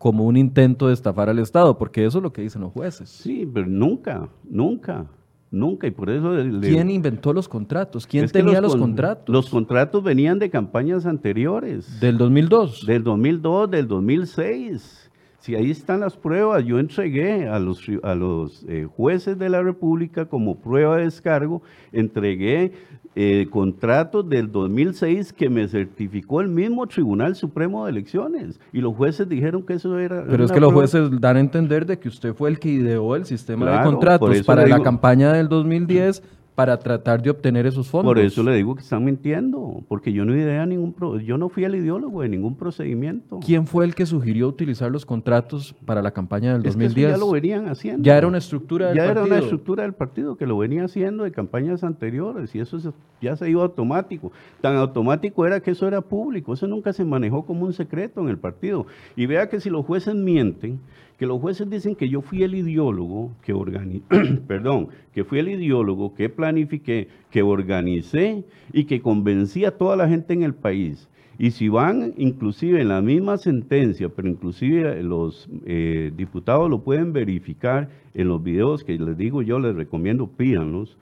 [0.00, 3.10] Como un intento de estafar al Estado, porque eso es lo que dicen los jueces.
[3.10, 5.04] Sí, pero nunca, nunca,
[5.50, 6.36] nunca, y por eso...
[6.62, 8.06] ¿Quién inventó los contratos?
[8.06, 9.28] ¿Quién tenía los, contratos?
[9.28, 12.00] Los contratos venían de campañas anteriores.
[12.00, 12.86] ¿Del 2002?
[12.86, 15.10] Del 2002, del 2006.
[15.40, 19.62] Si ahí están las pruebas, yo entregué a los, a los eh, jueces de la
[19.62, 21.60] República como prueba de descargo,
[21.92, 22.72] entregué
[23.16, 28.60] eh, contrato del 2006 que me certificó el mismo Tribunal Supremo de Elecciones.
[28.72, 30.24] Y los jueces dijeron que eso era...
[30.28, 33.16] Pero es que los jueces dan a entender de que usted fue el que ideó
[33.16, 36.22] el sistema de contratos para la campaña del 2010
[36.60, 38.10] para tratar de obtener esos fondos.
[38.10, 40.94] Por eso le digo que están mintiendo, porque yo no idea ningún
[41.24, 43.40] yo no fui el ideólogo de ningún procedimiento.
[43.40, 47.12] ¿Quién fue el que sugirió utilizar los contratos para la campaña del 2010?
[47.12, 48.02] ya lo venían haciendo.
[48.02, 49.22] Ya era una estructura del ya partido.
[49.22, 52.76] Ya era una estructura del partido que lo venía haciendo de campañas anteriores y eso
[53.22, 54.30] ya se iba automático.
[54.60, 58.28] Tan automático era que eso era público, eso nunca se manejó como un secreto en
[58.28, 58.84] el partido.
[59.16, 60.78] Y vea que si los jueces mienten,
[61.20, 64.06] que los jueces dicen que yo fui el ideólogo que organizé,
[64.48, 70.08] perdón, que fui el ideólogo que planifiqué, que organicé y que convencí a toda la
[70.08, 71.10] gente en el país.
[71.38, 77.12] Y si van inclusive en la misma sentencia, pero inclusive los eh, diputados lo pueden
[77.12, 80.96] verificar en los videos que les digo yo, les recomiendo, pídanlos.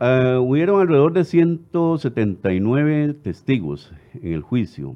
[0.00, 4.94] Uh, hubieron alrededor de 179 testigos en el juicio.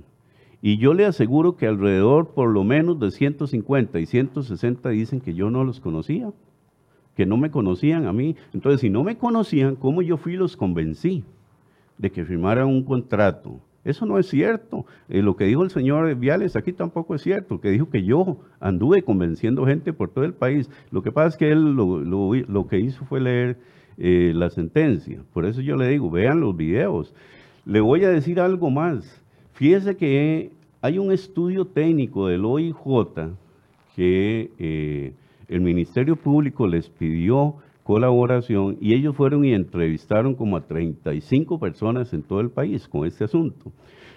[0.61, 5.35] Y yo le aseguro que alrededor por lo menos de 150 y 160 dicen que
[5.35, 6.33] yo no los conocía,
[7.15, 8.35] que no me conocían a mí.
[8.53, 11.25] Entonces, si no me conocían, ¿cómo yo fui y los convencí
[11.97, 13.61] de que firmaran un contrato?
[13.85, 14.85] Eso no es cierto.
[15.09, 18.39] Eh, lo que dijo el señor Viales aquí tampoco es cierto, que dijo que yo
[18.61, 20.69] anduve convenciendo gente por todo el país.
[20.91, 23.59] Lo que pasa es que él lo, que hizo fue leer
[23.97, 25.23] eh, la sentencia.
[25.33, 27.15] Por eso yo le digo, vean los videos.
[27.65, 29.23] Le voy a decir algo más.
[29.59, 32.77] Fíjese que hay un estudio técnico del OIJ
[33.97, 35.13] que eh,
[35.49, 42.13] el Ministerio Público les pidió colaboración y ellos fueron y entrevistaron como a 35 personas
[42.13, 43.73] en todo el país con este asunto.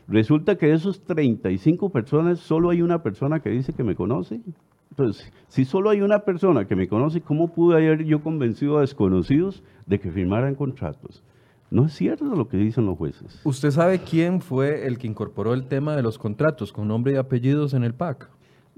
[0.07, 4.41] Resulta que de esos 35 personas solo hay una persona que dice que me conoce.
[4.91, 8.81] Entonces, si solo hay una persona que me conoce, ¿cómo pude haber yo convencido a
[8.81, 11.23] desconocidos de que firmaran contratos?
[11.71, 13.39] No es cierto lo que dicen los jueces.
[13.45, 17.15] ¿Usted sabe quién fue el que incorporó el tema de los contratos con nombre y
[17.15, 18.29] apellidos en el PAC?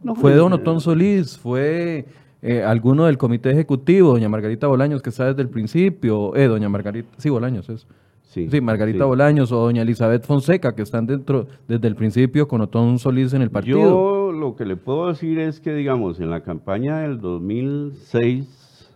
[0.04, 2.06] No fue Don Otón Solís, fue
[2.44, 6.70] eh, alguno del comité ejecutivo, doña Margarita Bolaños, que está desde el principio, eh, doña
[6.70, 7.88] Margarita, sí, Bolaños es.
[8.22, 12.62] Sí, sí Margarita Bolaños o doña Elizabeth Fonseca, que están dentro desde el principio con
[12.62, 13.80] Otón Solís en el partido.
[13.80, 18.92] Yo lo que le puedo decir es que, digamos, en la campaña del 2006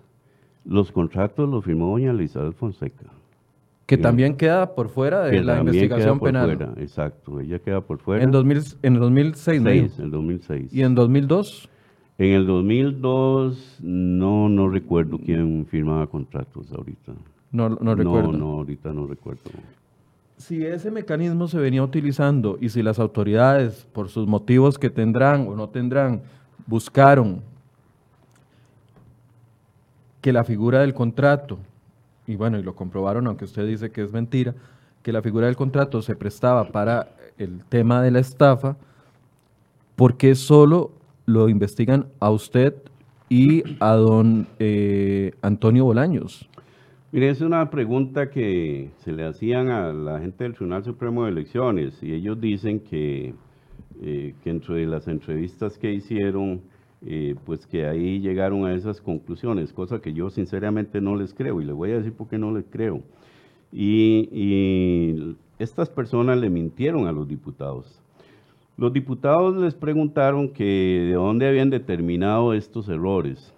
[0.66, 3.17] Los contratos los firmó doña Elizabeth Fonseca.
[3.88, 6.45] Que también queda por fuera de que la investigación queda por penal.
[6.58, 8.23] fuera, exacto, ella queda por fuera.
[8.23, 10.73] En, 2000, en el 2006, me Seis, el 2006.
[10.73, 11.69] ¿Y en 2002?
[12.17, 17.13] En el 2002 no, no recuerdo quién firmaba contratos ahorita.
[17.52, 18.34] No, no recuerdo.
[18.34, 19.41] No, no, ahorita no recuerdo.
[20.36, 25.47] Si ese mecanismo se venía utilizando y si las autoridades, por sus motivos que tendrán
[25.47, 26.21] o no tendrán,
[26.65, 27.41] buscaron
[30.21, 31.58] que la figura del contrato,
[32.28, 34.54] y bueno, y lo comprobaron, aunque usted dice que es mentira,
[35.02, 38.76] que la figura del contrato se prestaba para el tema de la estafa,
[39.96, 40.92] ¿por qué solo
[41.26, 42.76] lo investigan a usted
[43.30, 46.50] y a don eh, Antonio Bolaños?
[47.13, 51.32] Mire, es una pregunta que se le hacían a la gente del Tribunal Supremo de
[51.32, 53.34] Elecciones y ellos dicen que,
[54.02, 56.62] eh, que entre las entrevistas que hicieron,
[57.06, 61.62] eh, pues que ahí llegaron a esas conclusiones, cosa que yo sinceramente no les creo
[61.62, 63.04] y les voy a decir por qué no les creo.
[63.72, 68.00] Y, estas personas le mintieron a los diputados.
[68.78, 73.54] Los diputados les preguntaron que de dónde habían determinado estos errores.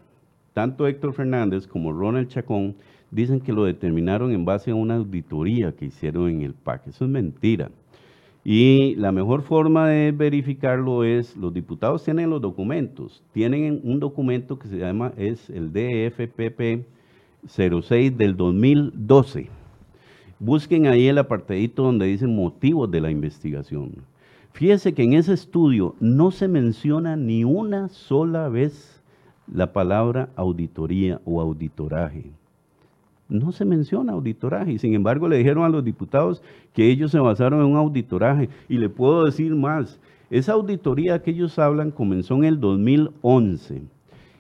[0.54, 2.75] Tanto Héctor Fernández como Ronald Chacón
[3.12, 6.88] dicen que lo determinaron en base a una auditoría que hicieron en el PAC.
[6.88, 7.69] Eso es mentira.
[8.51, 14.57] Y la mejor forma de verificarlo es, los diputados tienen los documentos, tienen un documento
[14.57, 16.83] que se llama, es el DFPP
[17.45, 19.49] 06 del 2012.
[20.39, 23.91] Busquen ahí el apartadito donde dicen motivos de la investigación.
[24.53, 29.03] Fíjese que en ese estudio no se menciona ni una sola vez
[29.45, 32.31] la palabra auditoría o auditoraje.
[33.29, 36.41] No se menciona auditoraje y sin embargo le dijeron a los diputados
[36.73, 38.49] que ellos se basaron en un auditoraje.
[38.67, 43.83] Y le puedo decir más, esa auditoría que ellos hablan comenzó en el 2011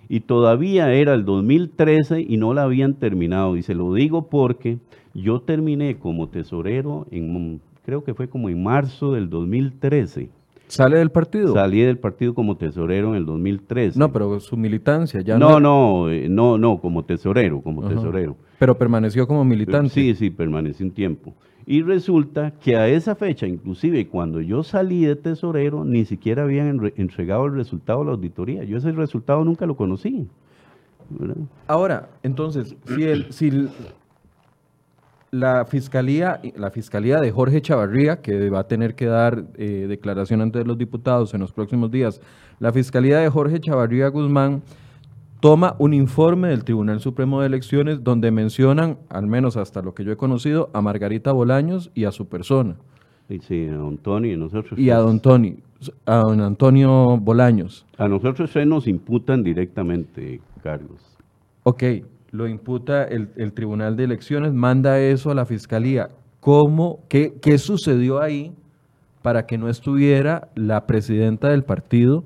[0.09, 3.55] y todavía era el 2013 y no la habían terminado.
[3.55, 4.79] Y se lo digo porque
[5.13, 10.29] yo terminé como tesorero en, creo que fue como en marzo del 2013.
[10.67, 11.53] ¿Sale del partido?
[11.53, 13.97] Salí del partido como tesorero en el 2013.
[13.97, 15.59] No, pero su militancia ya no.
[15.59, 17.95] No, eh, no, no, como tesorero, como Ajá.
[17.95, 18.35] tesorero.
[18.59, 19.89] Pero permaneció como militante.
[19.89, 21.33] Sí, sí, permanecí un tiempo.
[21.65, 26.91] Y resulta que a esa fecha, inclusive cuando yo salí de tesorero, ni siquiera habían
[26.97, 28.63] entregado el resultado de la auditoría.
[28.63, 30.27] Yo ese resultado nunca lo conocí.
[31.09, 31.37] ¿verdad?
[31.67, 33.69] Ahora, entonces, si, el, si
[35.31, 40.41] la fiscalía, la fiscalía de Jorge Chavarría, que va a tener que dar eh, declaración
[40.41, 42.19] ante los diputados en los próximos días,
[42.59, 44.63] la fiscalía de Jorge Chavarría Guzmán
[45.39, 50.03] toma un informe del Tribunal Supremo de Elecciones donde mencionan, al menos hasta lo que
[50.03, 52.75] yo he conocido, a Margarita Bolaños y a su persona,
[53.29, 54.79] Y sí, a don Tony y nosotros.
[54.79, 55.57] y a don Tony,
[56.05, 57.85] a don Antonio Bolaños.
[57.97, 60.99] A nosotros tres nos imputan directamente cargos.
[61.63, 61.83] Ok,
[62.31, 66.09] lo imputa el, el Tribunal de Elecciones, manda eso a la Fiscalía.
[66.39, 68.53] ¿Cómo, qué, qué sucedió ahí
[69.21, 72.23] para que no estuviera la presidenta del partido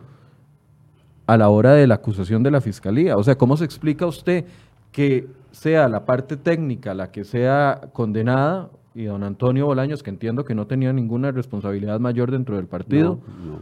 [1.26, 3.18] a la hora de la acusación de la Fiscalía?
[3.18, 4.46] O sea, ¿cómo se explica usted
[4.92, 10.46] que sea la parte técnica la que sea condenada y don Antonio Bolaños, que entiendo
[10.46, 13.62] que no tenía ninguna responsabilidad mayor dentro del partido, No, no.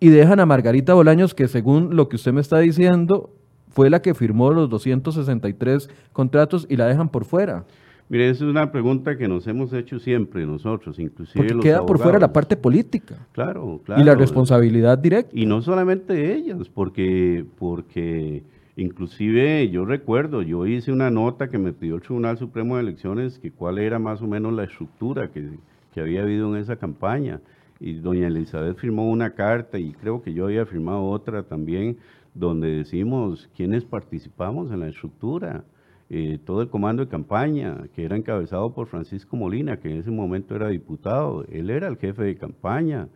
[0.00, 3.30] y dejan a Margarita Bolaños, que según lo que usted me está diciendo,
[3.68, 7.64] fue la que firmó los 263 contratos y la dejan por fuera.
[8.10, 11.86] Mire, esa es una pregunta que nos hemos hecho siempre nosotros, inclusive Porque los queda
[11.86, 12.34] por fuera la abogados.
[12.34, 14.02] parte política Claro, claro.
[14.02, 15.30] y la responsabilidad directa.
[15.32, 18.42] Y no solamente ellas, porque, porque
[18.76, 23.38] inclusive yo recuerdo, yo hice una nota que me pidió el Tribunal Supremo de Elecciones,
[23.38, 25.48] que cuál era más o menos la estructura que,
[25.94, 27.40] que había habido en esa campaña.
[27.78, 31.96] Y doña Elizabeth firmó una carta y creo que yo había firmado otra también,
[32.34, 35.64] donde decimos quiénes participamos en la estructura.
[36.12, 40.10] Eh, todo el comando de campaña, que era encabezado por Francisco Molina, que en ese
[40.10, 43.06] momento era diputado, él era el jefe de campaña.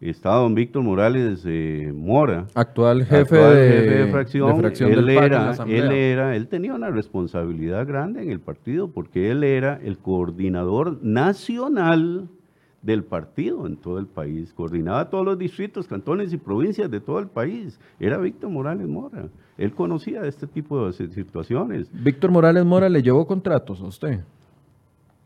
[0.00, 4.90] Estaba don Víctor Morales eh, Mora, Actual jefe, actual de, jefe de fracción, de fracción
[4.90, 5.78] él, del PAC en la era, Asamblea.
[5.84, 10.98] él era, él tenía una responsabilidad grande en el partido porque él era el coordinador
[11.04, 12.28] nacional
[12.82, 17.20] del partido en todo el país, coordinaba todos los distritos, cantones y provincias de todo
[17.20, 17.78] el país.
[18.00, 19.28] Era Víctor Morales Mora.
[19.60, 21.88] Él conocía este tipo de situaciones.
[21.92, 24.20] Víctor Morales Mora le llevó contratos a usted.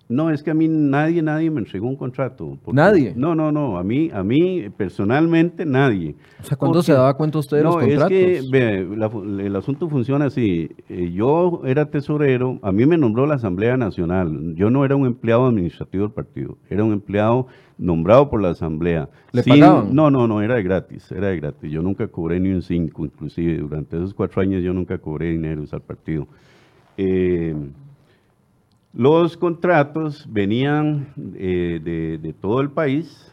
[0.06, 2.58] No, es que a mí nadie, nadie me entregó un contrato.
[2.66, 3.14] ¿Nadie?
[3.16, 6.14] No, no, no, a mí, a mí personalmente nadie.
[6.40, 8.10] O sea, ¿cuándo se daba cuenta usted de los contratos?
[8.12, 10.70] es que el asunto funciona así.
[10.90, 14.54] Eh, yo era tesorero, a mí me nombró la Asamblea Nacional.
[14.54, 17.46] Yo no era un empleado administrativo del partido, era un empleado
[17.78, 19.08] nombrado por la Asamblea.
[19.32, 19.94] ¿Le pagaban?
[19.94, 21.72] No, no, no, era de gratis, era de gratis.
[21.72, 23.56] Yo nunca cobré ni un cinco, inclusive.
[23.56, 26.28] Durante esos cuatro años yo nunca cobré dinero al partido.
[26.98, 27.54] Eh,
[28.94, 31.80] los contratos venían eh,
[32.22, 33.32] de, todo el país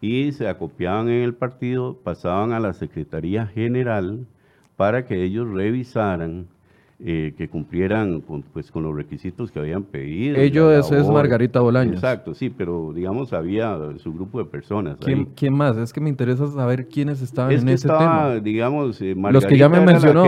[0.00, 4.26] y se acopiaban en el partido, pasaban a la Secretaría General
[4.76, 6.46] para que ellos revisaran
[7.00, 10.36] eh, que cumplieran con, pues, con los requisitos que habían pedido.
[10.36, 11.96] Ellos es Margarita Bolaños.
[11.96, 14.98] Exacto, sí, pero digamos había su grupo de personas.
[15.00, 15.76] ¿Quién, ¿quién más?
[15.76, 19.58] Es que me interesa saber quiénes estaban en ese estaba, digamos, Margarita eh, Los que
[19.58, 20.24] ya me mencionó,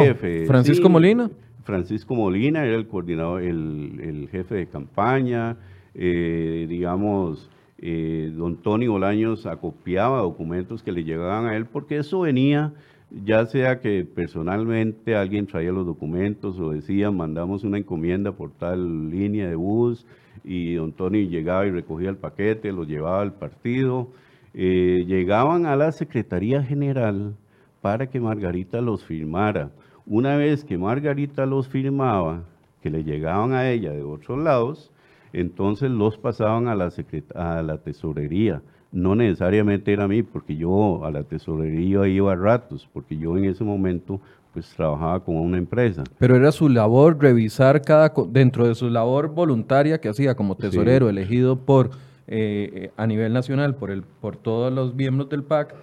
[0.47, 1.31] Francisco Molina.
[1.67, 5.57] Francisco Molina era el coordinador, el, jefe de campaña,
[5.95, 12.21] eh, digamos, eh, don Tony Bolaños acopiaba documentos que le llegaban a él, porque eso
[12.21, 12.73] venía,
[13.11, 19.11] ya sea que personalmente alguien traía los documentos o decía, mandamos una encomienda por tal
[19.11, 20.07] línea de bus,
[20.45, 24.13] y don Tony llegaba y recogía el paquete, lo llevaba al partido,
[24.55, 27.35] eh, llegaban a la Secretaría General
[27.83, 29.73] para que Margarita los firmara.
[30.07, 32.45] Una vez que Margarita los firmaba,
[32.81, 34.93] que le llegaban a ella de otros lados,
[35.33, 36.93] entonces los pasaban a la,
[37.35, 38.63] a la tesorería.
[38.93, 43.37] No necesariamente era a mí, porque yo a la tesorería iba a ratos, porque yo
[43.37, 44.21] en ese momento
[44.53, 46.05] pues trabajaba con una empresa.
[46.19, 51.11] Pero era su labor revisar cada, dentro de su labor voluntaria que hacía como tesorero
[51.11, 51.91] elegido por,
[52.29, 55.75] eh, a nivel nacional por, el, por todos los miembros del PAC,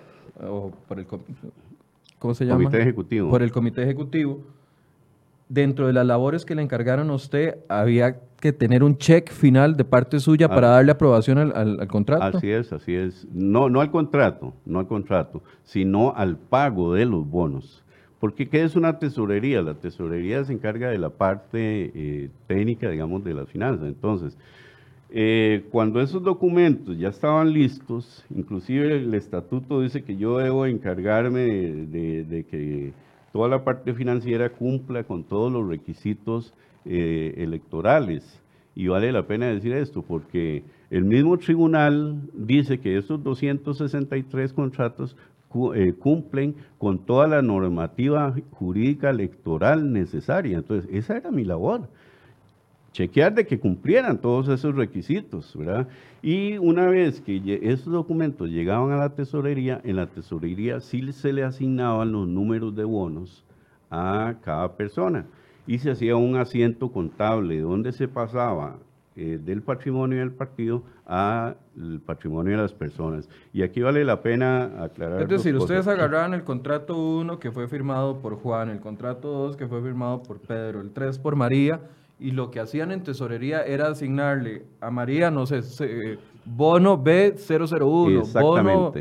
[0.41, 1.05] o por el
[2.23, 2.63] ¿cómo se llama?
[2.63, 3.29] Comité Ejecutivo.
[3.29, 4.41] Por el Comité Ejecutivo.
[5.49, 9.75] Dentro de las labores que le encargaron a usted, había que tener un check final
[9.75, 12.37] de parte suya para darle aprobación al, contrato.
[12.37, 13.27] Así es, así es.
[13.33, 17.83] No, no al contrato, no al contrato, sino al pago de los bonos.
[18.19, 19.61] Porque ¿qué es una tesorería?
[19.61, 23.85] La tesorería se encarga de la parte eh, técnica, digamos, de las finanzas.
[23.85, 24.37] Entonces,
[25.15, 31.41] eh, cuando esos documentos ya estaban listos, inclusive el estatuto dice que yo debo encargarme
[31.41, 32.93] de, que
[33.31, 36.55] toda la parte financiera cumpla con todos los requisitos
[36.85, 38.41] eh, electorales.
[38.73, 45.15] Y vale la pena decir esto, porque el mismo tribunal dice que esos 263 contratos
[45.75, 50.57] eh, cumplen con toda la normativa jurídica electoral necesaria.
[50.57, 51.87] Entonces, esa era mi labor
[52.93, 55.87] chequear de que cumplieran todos esos requisitos, ¿verdad?
[56.21, 61.33] Y una vez que esos documentos llegaban a la tesorería, en la tesorería sí se
[61.33, 63.43] le asignaban los números de bonos
[63.89, 65.25] a cada persona
[65.67, 68.77] y se hacía un asiento contable donde se pasaba
[69.15, 71.55] eh, del patrimonio del partido al
[72.05, 73.27] patrimonio de las personas.
[73.53, 75.21] Y aquí vale la pena aclarar.
[75.21, 79.57] Es decir, ustedes agarraban el contrato 1 que fue firmado por Juan, el contrato 2
[79.57, 81.81] que fue firmado por Pedro, el 3 por María
[82.23, 85.59] y lo que hacían en tesorería era asignarle a María, no sé,
[86.45, 88.93] bono B001, bono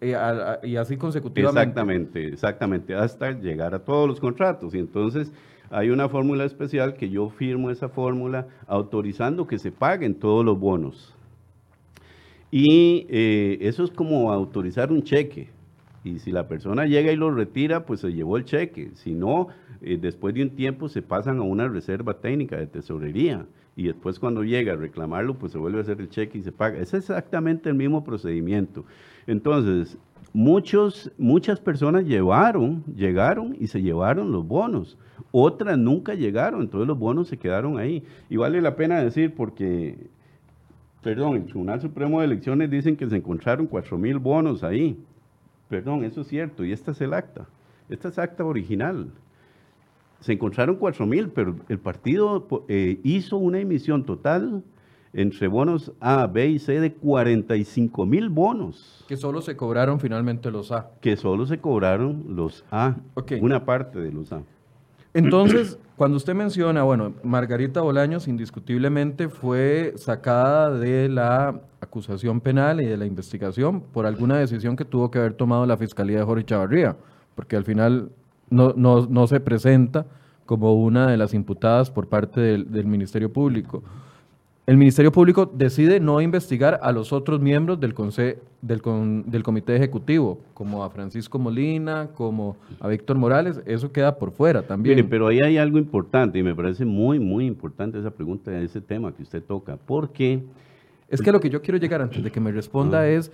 [0.00, 0.16] eh,
[0.62, 1.60] y así consecutivamente.
[1.60, 4.72] Exactamente, exactamente, hasta llegar a todos los contratos.
[4.72, 5.32] Y entonces
[5.68, 10.56] hay una fórmula especial que yo firmo esa fórmula autorizando que se paguen todos los
[10.56, 11.12] bonos.
[12.52, 15.50] Y eh, eso es como autorizar un cheque.
[16.02, 18.90] Y si la persona llega y lo retira, pues se llevó el cheque.
[18.94, 19.48] Si no,
[19.82, 23.46] eh, después de un tiempo se pasan a una reserva técnica de tesorería
[23.76, 26.52] y después cuando llega a reclamarlo, pues se vuelve a hacer el cheque y se
[26.52, 26.78] paga.
[26.78, 28.84] Es exactamente el mismo procedimiento.
[29.26, 29.96] Entonces,
[30.32, 34.98] muchos, muchas personas llevaron, llegaron y se llevaron los bonos.
[35.32, 38.02] Otras nunca llegaron, entonces los bonos se quedaron ahí.
[38.28, 39.96] Y vale la pena decir porque,
[41.02, 44.98] perdón, el Tribunal Supremo de Elecciones dicen que se encontraron cuatro mil bonos ahí.
[45.70, 47.46] Perdón, eso es cierto, y esta es el acta.
[47.88, 49.10] Esta es acta original
[50.20, 54.62] se encontraron 4 mil, pero el partido eh, hizo una emisión total
[55.12, 59.04] entre bonos A, B y C de 45 mil bonos.
[59.08, 60.90] Que solo se cobraron finalmente los A.
[61.00, 62.96] Que solo se cobraron los A,
[63.40, 64.42] una parte de los A.
[65.12, 72.86] Entonces, cuando usted menciona, bueno, Margarita Bolaños indiscutiblemente fue sacada de la acusación penal y
[72.86, 76.44] de la investigación por alguna decisión que tuvo que haber tomado la Fiscalía de Jorge
[76.44, 76.96] Chavarría,
[77.34, 78.10] porque al final
[78.50, 80.06] no, no, no se presenta
[80.50, 83.84] como una de las imputadas por parte del, Ministerio Público.
[84.70, 87.92] El Ministerio Público decide no investigar a los otros miembros del,
[88.62, 88.80] del,
[89.26, 94.62] del, Comité Ejecutivo, como a Francisco Molina, como a Víctor Morales, eso queda por fuera
[94.62, 94.94] también.
[94.94, 98.80] Mire, pero ahí hay algo importante y me parece muy, muy importante esa pregunta, ese
[98.80, 100.44] tema que usted toca, porque...
[101.08, 103.32] Es que lo que yo quiero llegar antes de que me responda es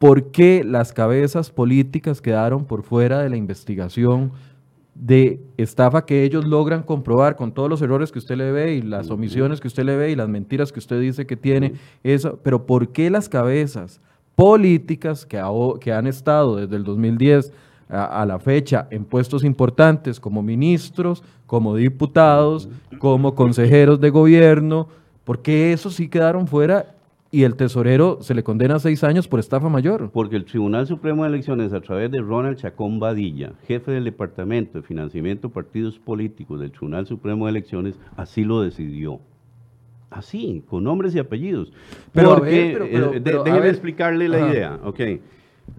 [0.00, 4.32] por qué las cabezas políticas quedaron por fuera de la investigación
[4.94, 8.82] de estafa que ellos logran comprobar con todos los errores que usted le ve y
[8.82, 12.38] las omisiones que usted le ve y las mentiras que usted dice que tiene, eso,
[12.42, 14.00] pero ¿por qué las cabezas
[14.36, 15.42] políticas que,
[15.80, 17.52] que han estado desde el 2010
[17.88, 22.68] a, a, la fecha en puestos importantes como ministros, como diputados,
[22.98, 24.88] como consejeros de gobierno,
[25.24, 26.93] ¿por qué esos sí quedaron fuera
[27.34, 30.08] y el tesorero se le condena a seis años por estafa mayor.
[30.12, 34.78] Porque el Tribunal Supremo de Elecciones, a través de Ronald Chacón Badilla, jefe del Departamento
[34.78, 39.18] de Financiamiento de Partidos Políticos del Tribunal Supremo de Elecciones, así lo decidió.
[40.10, 41.72] Así, con nombres y apellidos.
[42.12, 45.00] Pero, Porque, déjeme explicarle la idea, ok.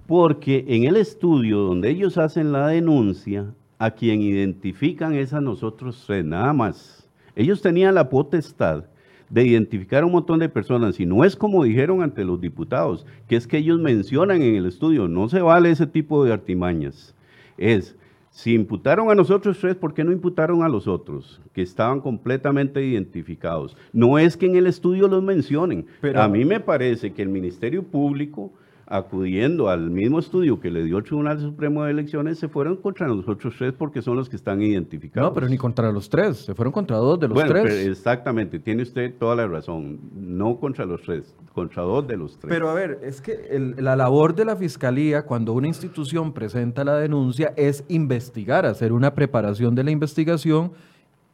[0.07, 3.45] Porque en el estudio donde ellos hacen la denuncia,
[3.79, 7.09] a quien identifican es a nosotros tres, nada más.
[7.33, 8.83] Ellos tenían la potestad
[9.29, 13.05] de identificar a un montón de personas, y no es como dijeron ante los diputados,
[13.27, 17.15] que es que ellos mencionan en el estudio, no se vale ese tipo de artimañas.
[17.57, 17.95] Es,
[18.35, 21.41] si imputaron a nosotros tres, ¿por qué no imputaron a los otros?
[21.53, 23.77] Que estaban completamente identificados.
[23.93, 25.85] No es que en el estudio los mencionen.
[26.01, 28.51] Pero, a mí me parece que el Ministerio Público
[28.87, 33.07] acudiendo al mismo estudio que le dio el Tribunal Supremo de Elecciones, se fueron contra
[33.07, 35.29] los otros tres porque son los que están identificados.
[35.29, 37.87] No, pero ni contra los tres, se fueron contra dos de los tres.
[37.87, 42.49] exactamente, tiene usted toda la razón, no contra los tres, contra dos de los tres.
[42.49, 46.97] Pero a ver, es que la labor de la Fiscalía cuando una institución presenta la
[46.97, 50.71] denuncia es investigar, hacer una preparación de la investigación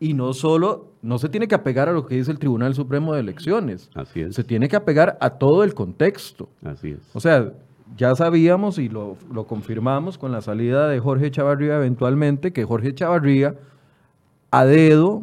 [0.01, 3.13] y no solo, no se tiene que apegar a lo que dice el Tribunal Supremo
[3.13, 3.87] de Elecciones.
[3.93, 4.33] Así es.
[4.33, 6.49] Se tiene que apegar a todo el contexto.
[6.65, 6.99] Así es.
[7.13, 7.53] O sea,
[7.95, 9.15] ya sabíamos y lo,
[9.47, 13.53] confirmamos con la salida de Jorge Chavarría eventualmente, que Jorge Chavarría
[14.49, 15.21] a dedo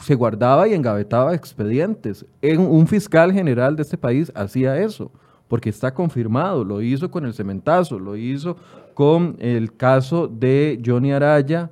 [0.00, 2.24] se guardaba y engavetaba expedientes.
[2.40, 5.12] En un fiscal general de este país hacía eso,
[5.46, 8.56] porque está confirmado, lo hizo con el cementazo, lo hizo
[8.94, 11.70] con el caso de Johnny Araya,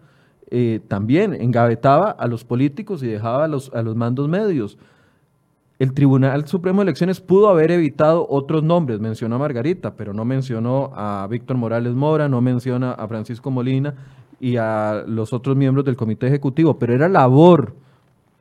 [0.51, 4.78] eh, también engavetaba a los políticos y dejaba a los, a los mandos medios.
[5.78, 10.24] El Tribunal Supremo de Elecciones pudo haber evitado otros nombres, mencionó a Margarita, pero no
[10.24, 13.94] mencionó a Víctor Morales Mora, no menciona a Francisco Molina
[14.40, 17.74] y a los otros miembros del Comité Ejecutivo, pero era labor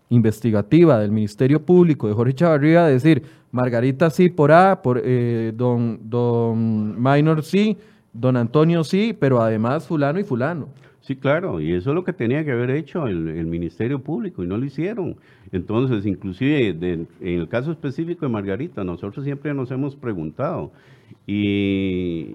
[0.10, 6.00] investigativa del Ministerio Público de Jorge Chavarría decir, Margarita sí por A, por eh, don,
[6.04, 7.78] don Minor sí,
[8.14, 10.68] don Antonio sí, pero además fulano y fulano.
[11.06, 14.48] Sí, claro, y eso es lo que tenía que haber hecho el, Ministerio Público y
[14.48, 15.18] no lo hicieron.
[15.52, 20.72] Entonces, inclusive en el caso específico de Margarita, nosotros siempre nos hemos preguntado
[21.28, 22.34] y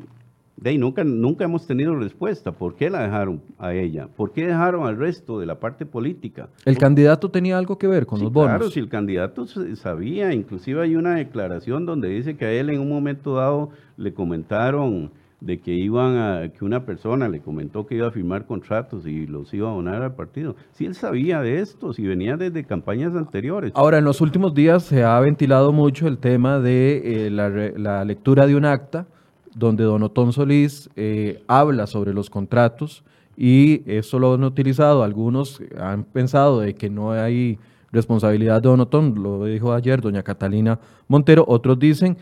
[0.57, 2.53] de ahí nunca, nunca hemos tenido respuesta.
[2.53, 4.07] ¿Por qué la dejaron a ella?
[4.07, 6.49] ¿Por qué dejaron al resto de la parte política?
[6.64, 8.51] ¿El candidato tenía algo que ver con los bonos?
[8.51, 12.79] Claro, si el candidato sabía, inclusive hay una declaración donde dice que a él en
[12.79, 15.11] un momento dado le comentaron
[15.41, 19.26] de que iban a, que una persona le comentó que iba a firmar contratos y
[19.26, 20.55] los iba a donar al partido.
[20.72, 23.72] Si él sabía de esto, si venía desde campañas anteriores.
[23.74, 28.47] Ahora, en los últimos días se ha ventilado mucho el tema de eh, la, lectura
[28.47, 29.07] de un acta
[29.55, 33.03] donde Don Otón Solís eh, habla sobre los contratos
[33.36, 37.59] y eso lo han utilizado, algunos han pensado de que no hay
[37.91, 40.78] responsabilidad de Don Otón, lo dijo ayer doña Catalina
[41.09, 42.18] Montero, otros dicen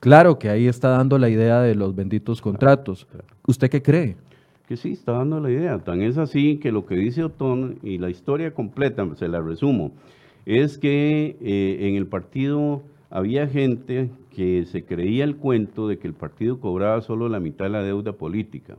[0.00, 3.06] Claro que ahí está dando la idea de los benditos contratos.
[3.46, 4.16] ¿Usted qué cree?
[4.66, 5.78] Que sí, está dando la idea.
[5.78, 9.92] Tan es así que lo que dice Otón y la historia completa, se la resumo,
[10.46, 16.08] es que eh, en el partido había gente que se creía el cuento de que
[16.08, 18.78] el partido cobraba solo la mitad de la deuda política.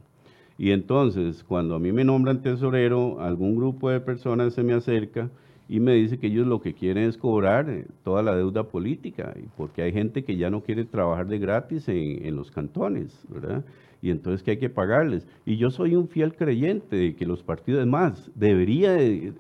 [0.58, 5.30] Y entonces, cuando a mí me nombran tesorero, algún grupo de personas se me acerca
[5.68, 9.34] y me dice que ellos lo que quieren es cobrar eh, toda la deuda política,
[9.56, 13.64] porque hay gente que ya no quiere trabajar de gratis en, los cantones, ¿verdad?
[14.02, 15.28] Y entonces que hay que pagarles.
[15.46, 18.98] Y yo soy un fiel creyente de que los partidos, más, debería,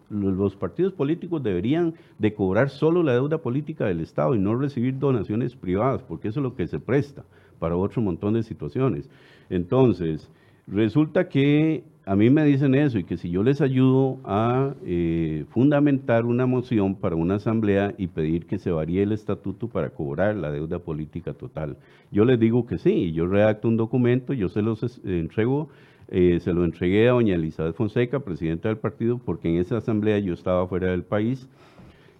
[0.09, 4.99] los partidos políticos deberían de cobrar solo la deuda política del Estado y no recibir
[4.99, 7.25] donaciones privadas, porque eso es lo que se presta
[7.59, 9.09] para otro montón de situaciones.
[9.49, 10.29] Entonces,
[10.67, 15.45] resulta que a mí me dicen eso y que si yo les ayudo a eh,
[15.49, 20.35] fundamentar una moción para una asamblea y pedir que se varíe el estatuto para cobrar
[20.35, 21.77] la deuda política total,
[22.11, 25.69] yo les digo que sí, yo redacto un documento, yo se los entrego,
[26.07, 30.17] eh, se lo entregué a doña Elizabeth Fonseca, presidenta del partido, porque en esa asamblea
[30.19, 31.47] yo estaba fuera del país.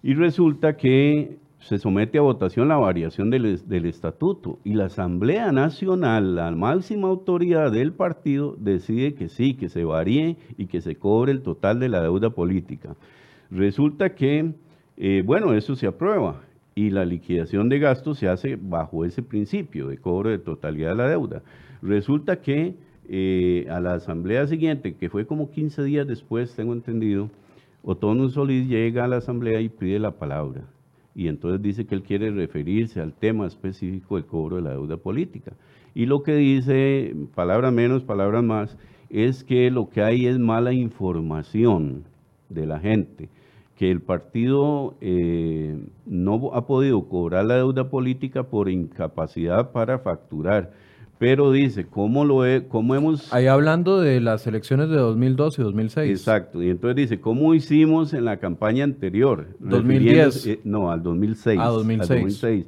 [0.04, 3.46] Y resulta que se somete a votación la variación del,
[3.86, 9.84] estatuto y la Asamblea Nacional, la máxima autoridad del partido, decide que sí, que se
[9.84, 12.96] varíe y que se cobre el total de la deuda política.
[13.52, 14.54] Resulta que,
[14.98, 16.42] eh, bueno, eso se aprueba
[16.74, 20.96] y la liquidación de gastos se hace bajo ese principio de cobro de totalidad de
[20.96, 21.44] la deuda.
[21.82, 22.76] Resulta que
[23.08, 27.30] eh, a la asamblea siguiente, que fue como 15 días después, tengo entendido,
[27.84, 30.64] Otono Solís llega a la asamblea y pide la palabra.
[31.14, 34.98] Y entonces dice que él quiere referirse al tema específico del cobro de la deuda
[34.98, 35.54] política.
[35.94, 38.78] Y lo que dice, palabras menos, palabras más,
[39.10, 42.06] es que lo que hay es mala información
[42.50, 43.30] de la gente
[43.82, 50.72] que el partido eh, no ha podido cobrar la deuda política por incapacidad para facturar.
[51.22, 53.32] Pero dice, ¿cómo, lo cómo hemos...?
[53.32, 56.10] Ahí hablando de las elecciones de 2012 y 2006.
[56.10, 59.46] Exacto, y entonces dice, ¿cómo hicimos en la campaña anterior?
[59.60, 60.48] 2010.
[60.48, 61.60] Eh, no, al 2006.
[61.60, 62.10] A 2006.
[62.10, 62.66] Al 2006.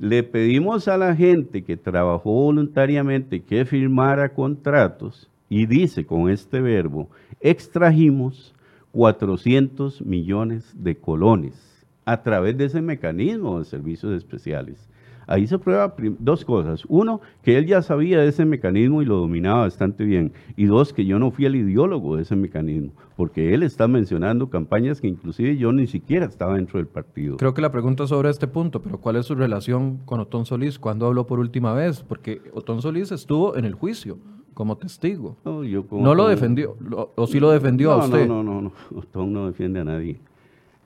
[0.00, 6.62] Le pedimos a la gente que trabajó voluntariamente que firmara contratos y dice con este
[6.62, 7.10] verbo,
[7.42, 8.54] extrajimos
[8.92, 14.88] 400 millones de colones a través de ese mecanismo de servicios especiales.
[15.26, 16.84] Ahí se prueba dos cosas.
[16.88, 20.32] Uno, que él ya sabía de ese mecanismo y lo dominaba bastante bien.
[20.56, 24.50] Y dos, que yo no fui el ideólogo de ese mecanismo, porque él está mencionando
[24.50, 27.36] campañas que inclusive yo ni siquiera estaba dentro del partido.
[27.36, 30.46] Creo que la pregunta es sobre este punto, pero ¿cuál es su relación con Otón
[30.46, 30.78] Solís?
[30.78, 32.02] ¿Cuándo habló por última vez?
[32.02, 34.18] Porque Otón Solís estuvo en el juicio
[34.54, 35.36] como testigo.
[35.44, 36.76] No, lo defendió,
[37.16, 38.26] o sí lo defendió a usted.
[38.26, 40.20] No, no, no, no, no defiende a nadie.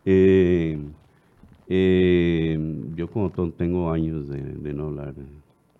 [0.04, 0.78] Eh,
[1.68, 2.58] eh,
[2.94, 5.14] yo como tengo años de, de, no hablar.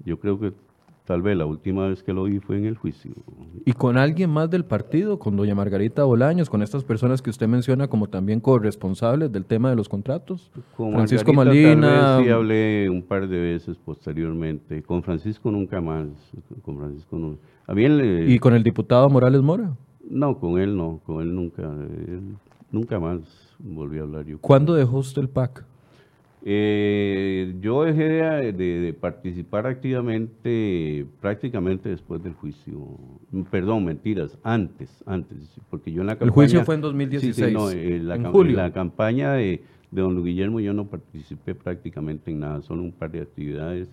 [0.04, 0.52] Yo creo que
[1.04, 3.12] tal vez la última vez que lo vi fue en el juicio.
[3.64, 7.46] ¿Y con alguien más del partido, con doña Margarita Bolaños, con estas personas que usted
[7.46, 10.50] menciona como también corresponsables del tema de los contratos?
[10.76, 12.20] Con Francisco Malina.
[12.22, 14.82] sí hablé un par de veces posteriormente.
[14.82, 16.08] Con Francisco nunca más.
[16.64, 17.40] Con Francisco nunca
[18.26, 19.72] ¿Y con el diputado Morales Mora?
[20.08, 21.68] No, con él no, con él nunca,
[22.70, 23.20] nunca más
[23.58, 24.38] volví a hablar yo.
[24.38, 25.64] ¿Cuándo dejó usted el PAC?
[26.48, 32.86] Eh, yo dejé de, participar activamente prácticamente después del juicio.
[33.50, 35.36] Perdón, mentiras, antes, antes,
[35.68, 36.28] porque yo en la campaña...
[36.28, 38.56] El juicio fue en 2016, no, eh, la, en julio.
[38.56, 43.10] la campaña de, de don Guillermo yo no participé prácticamente en nada, solo un par
[43.10, 43.88] de actividades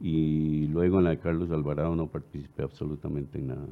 [0.00, 3.66] y luego en la de Carlos Alvarado no participé absolutamente en nada.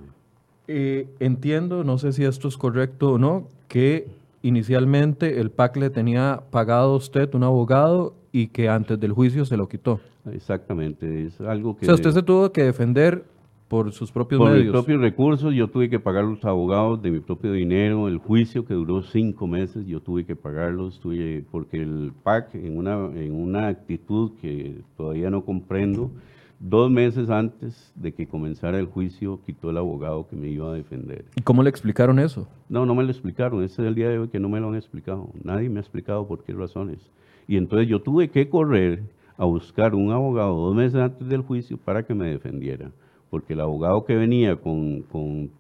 [0.69, 4.09] Eh, entiendo, no sé si esto es correcto o no, que
[4.43, 9.47] inicialmente el PAC le tenía pagado a usted un abogado y que antes del juicio
[9.47, 9.99] se lo quitó.
[10.31, 11.87] Exactamente, es algo que...
[11.87, 13.25] O sea, usted se tuvo que defender
[13.67, 14.57] por sus propios medios.
[14.57, 18.19] Por mis propios recursos, yo tuve que pagar los abogados de mi propio dinero, el
[18.19, 23.07] juicio que duró cinco meses, yo tuve que pagarlos, tuve, porque el PAC, en una,
[23.15, 26.11] en una actitud que todavía no comprendo,
[26.61, 30.75] dos meses antes de que comenzara el juicio, quitó el abogado que me iba a
[30.75, 31.25] defender.
[31.37, 32.47] ¿Y cómo le explicaron eso?
[32.69, 34.69] No, no me lo explicaron, ese es el día de hoy que no me lo
[34.69, 36.99] han explicado, nadie me ha explicado por qué razones.
[37.49, 39.03] Y entonces yo tuve que correr
[39.37, 42.91] a buscar un abogado dos meses antes del juicio para que me defendiera
[43.31, 45.05] porque el abogado que venía con,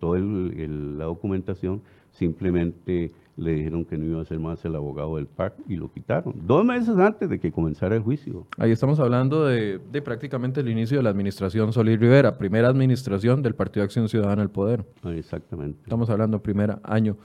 [0.01, 5.26] toda la documentación simplemente le dijeron que no iba a ser más el abogado del
[5.26, 8.47] PAC y lo quitaron, dos meses antes de que comenzara el juicio.
[8.57, 13.55] Ahí estamos hablando de, prácticamente el inicio de la administración Solís Rivera, primera administración del
[13.55, 14.87] Partido Acción Ciudadana al Poder.
[15.03, 15.78] Ah, exactamente.
[15.82, 17.18] Estamos hablando primer año.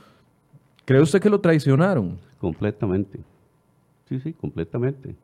[0.84, 2.18] ¿Cree usted que lo traicionaron?
[2.40, 3.20] Completamente.
[4.12, 5.16] Sí, sí, completamente.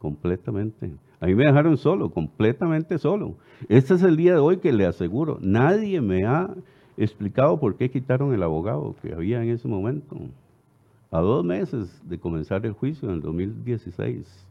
[0.00, 0.90] Completamente.
[1.20, 3.36] A mí me dejaron solo, completamente solo.
[3.68, 6.50] Este es el día de hoy que le aseguro, nadie me ha
[6.96, 10.16] explicado por qué quitaron el abogado que había en ese momento.
[11.12, 14.48] A dos meses de comenzar el juicio en el 2016,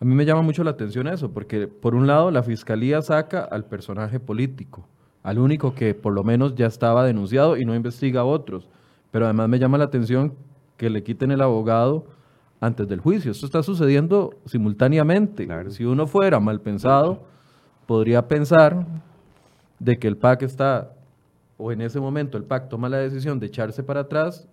[0.00, 3.44] A mí me llama mucho la atención eso, porque por un lado la fiscalía saca
[3.44, 4.88] al personaje político,
[5.22, 8.70] al único que por lo menos ya estaba denunciado y no investiga a otros.
[9.10, 10.32] Pero además me llama la atención
[10.76, 12.06] que le quiten el abogado
[12.60, 13.30] antes del juicio.
[13.30, 15.48] Esto está sucediendo simultáneamente.
[15.70, 17.22] Si uno fuera mal pensado,
[17.86, 18.86] podría pensar
[19.78, 20.92] de que el PAC está,
[21.58, 24.48] o en ese momento el PAC toma la decisión de echarse para atrás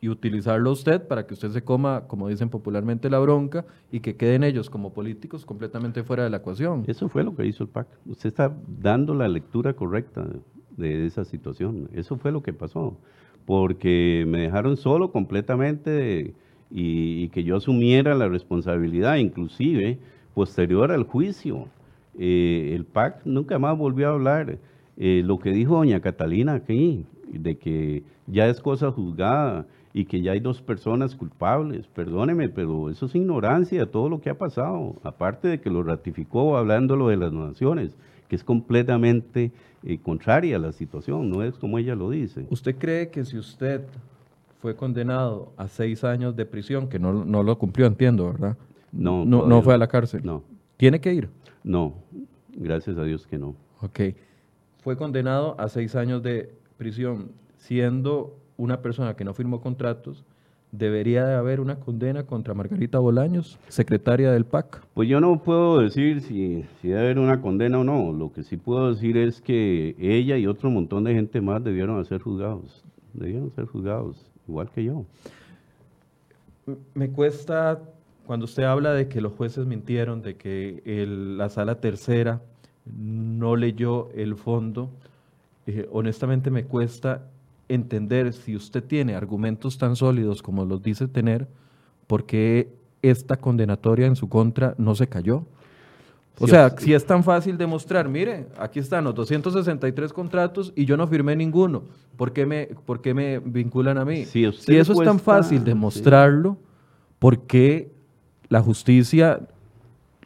[0.00, 4.16] y utilizarlo usted para que usted se coma, como dicen popularmente, la bronca y que
[4.16, 6.84] queden ellos como políticos completamente fuera de la ecuación.
[6.86, 7.86] Eso fue lo que hizo el PAC.
[8.06, 10.26] Usted está dando la lectura correcta
[10.76, 11.88] de esa situación.
[11.92, 12.98] Eso fue lo que pasó.
[13.46, 16.34] Porque me dejaron solo completamente
[16.70, 19.98] y, que yo asumiera la responsabilidad, inclusive
[20.34, 21.68] posterior al juicio.
[22.18, 24.58] Eh, el PAC nunca más volvió a hablar.
[24.98, 30.20] Eh, lo que dijo doña Catalina aquí, de que ya es cosa juzgada y que
[30.20, 31.86] ya hay dos personas culpables.
[31.86, 34.96] Perdóneme, pero eso es ignorancia de todo lo que ha pasado.
[35.02, 37.96] Aparte de que lo ratificó hablándolo de las naciones,
[38.28, 39.52] que es completamente
[39.82, 42.46] eh, contraria a la situación, no es como ella lo dice.
[42.50, 43.82] ¿Usted cree que si usted
[44.60, 48.56] fue condenado a seis años de prisión, que no, no lo cumplió, entiendo, ¿verdad?
[48.92, 50.22] No, no, no fue a la cárcel.
[50.24, 50.42] No.
[50.76, 51.28] ¿Tiene que ir?
[51.62, 51.94] No,
[52.54, 53.54] gracias a Dios que no.
[53.80, 54.00] Ok.
[54.82, 60.24] Fue condenado a seis años de prisión, siendo una persona que no firmó contratos,
[60.72, 64.82] debería de haber una condena contra Margarita Bolaños, secretaria del PAC.
[64.94, 68.12] Pues yo no puedo decir si, si debe haber una condena o no.
[68.12, 72.04] Lo que sí puedo decir es que ella y otro montón de gente más debieron
[72.04, 72.84] ser juzgados.
[73.14, 75.04] Debieron ser juzgados, igual que yo.
[76.94, 77.80] Me cuesta
[78.26, 82.42] cuando usted habla de que los jueces mintieron, de que la sala tercera
[82.84, 84.90] no leyó el fondo,
[85.66, 87.28] eh, honestamente me cuesta
[87.68, 91.48] entender si usted tiene argumentos tan sólidos como los dice tener,
[92.06, 95.44] por qué esta condenatoria en su contra no se cayó.
[96.38, 100.96] O sea, si es tan fácil demostrar, mire, aquí están los 263 contratos y yo
[100.96, 101.84] no firmé ninguno,
[102.16, 104.26] ¿por qué me, por qué me vinculan a mí?
[104.26, 106.58] Si, eso es tan fácil demostrarlo,
[107.18, 107.90] ¿por qué
[108.48, 109.40] la justicia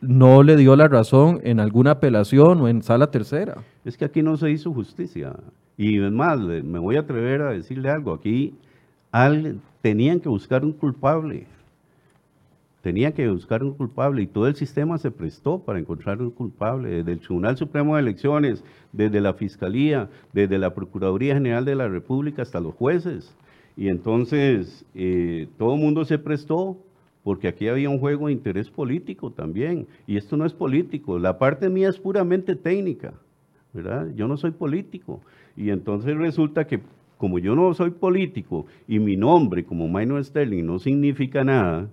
[0.00, 3.58] no le dio la razón en alguna apelación o en sala tercera?
[3.84, 5.36] Es que aquí no se hizo justicia.
[5.80, 8.12] Y es más, me voy a atrever a decirle algo.
[8.12, 8.52] Aquí
[9.80, 11.46] tenían que buscar un culpable.
[12.82, 16.90] Tenían que buscar un culpable y todo el sistema se prestó para encontrar un culpable,
[16.90, 18.62] desde el Tribunal Supremo de Elecciones,
[18.92, 23.34] desde la Fiscalía, desde la Procuraduría General de la República hasta los jueces.
[23.74, 26.76] Y entonces eh, todo el mundo se prestó
[27.24, 29.86] porque aquí había un juego de interés político también.
[30.06, 33.14] Y esto no es político, la parte mía es puramente técnica.
[33.72, 34.08] ¿verdad?
[34.14, 35.20] Yo no soy político.
[35.60, 36.80] Y entonces resulta que
[37.18, 41.90] como yo no soy político y mi nombre como Minor Sterling no significa nada,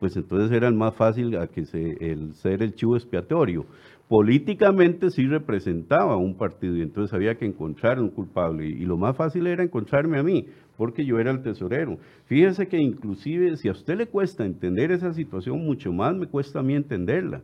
[0.00, 1.60] pues entonces era el más fácil a que
[2.00, 3.66] el ser el chivo expiatorio.
[4.08, 9.14] Políticamente sí representaba un partido y entonces había que encontrar un culpable y lo más
[9.14, 10.46] fácil era encontrarme a mí,
[10.78, 11.98] porque yo era el tesorero.
[12.24, 16.60] Fíjese que inclusive si a usted le cuesta entender esa situación, mucho más me cuesta
[16.60, 17.42] a mí entenderla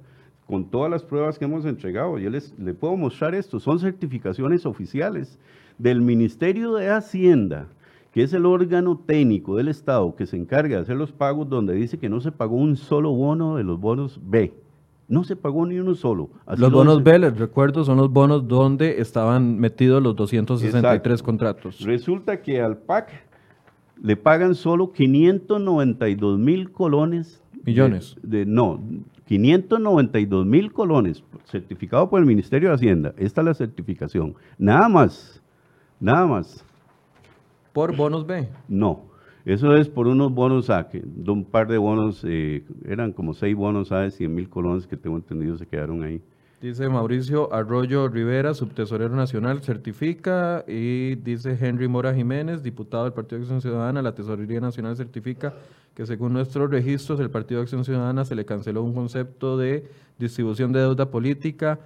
[0.49, 2.19] con todas las pruebas que hemos entregado.
[2.19, 5.39] Yo les le puedo mostrar esto, son certificaciones oficiales
[5.77, 7.69] del Ministerio de Hacienda,
[8.13, 11.75] que es el órgano técnico del Estado que se encarga de hacer los pagos, donde
[11.75, 14.55] dice que no se pagó un solo bono de los bonos B.
[15.07, 16.31] No se pagó ni uno solo.
[16.57, 21.81] los bonos B, les recuerdo, son los bonos donde estaban metidos los 263 contratos.
[21.81, 23.11] Resulta que al PAC
[24.03, 27.43] le pagan solo 592 mil colones.
[27.65, 28.17] Millones.
[28.23, 28.81] de, no,
[29.29, 33.15] 592 mil colones, certificado por el Ministerio de Hacienda.
[33.19, 34.35] Esta es la certificación.
[34.57, 35.43] Nada más,
[36.01, 36.65] nada más.
[37.75, 38.49] ¿Por bonos B?
[38.69, 39.05] No,
[39.45, 43.55] eso es por unos bonos A, que un par de bonos, eh, eran como seis
[43.55, 46.23] bonos A de 100 mil colones que tengo entendido se quedaron ahí.
[46.63, 50.65] Dice Mauricio Arroyo Rivera, subtesorero nacional, certifica.
[50.67, 55.55] Y dice Henry Mora Jiménez, diputado del Partido de Acción Ciudadana, la Tesorería Nacional certifica
[55.95, 59.89] que según nuestros registros, el Partido de Acción Ciudadana se le canceló un concepto de
[60.19, 61.79] distribución de deuda política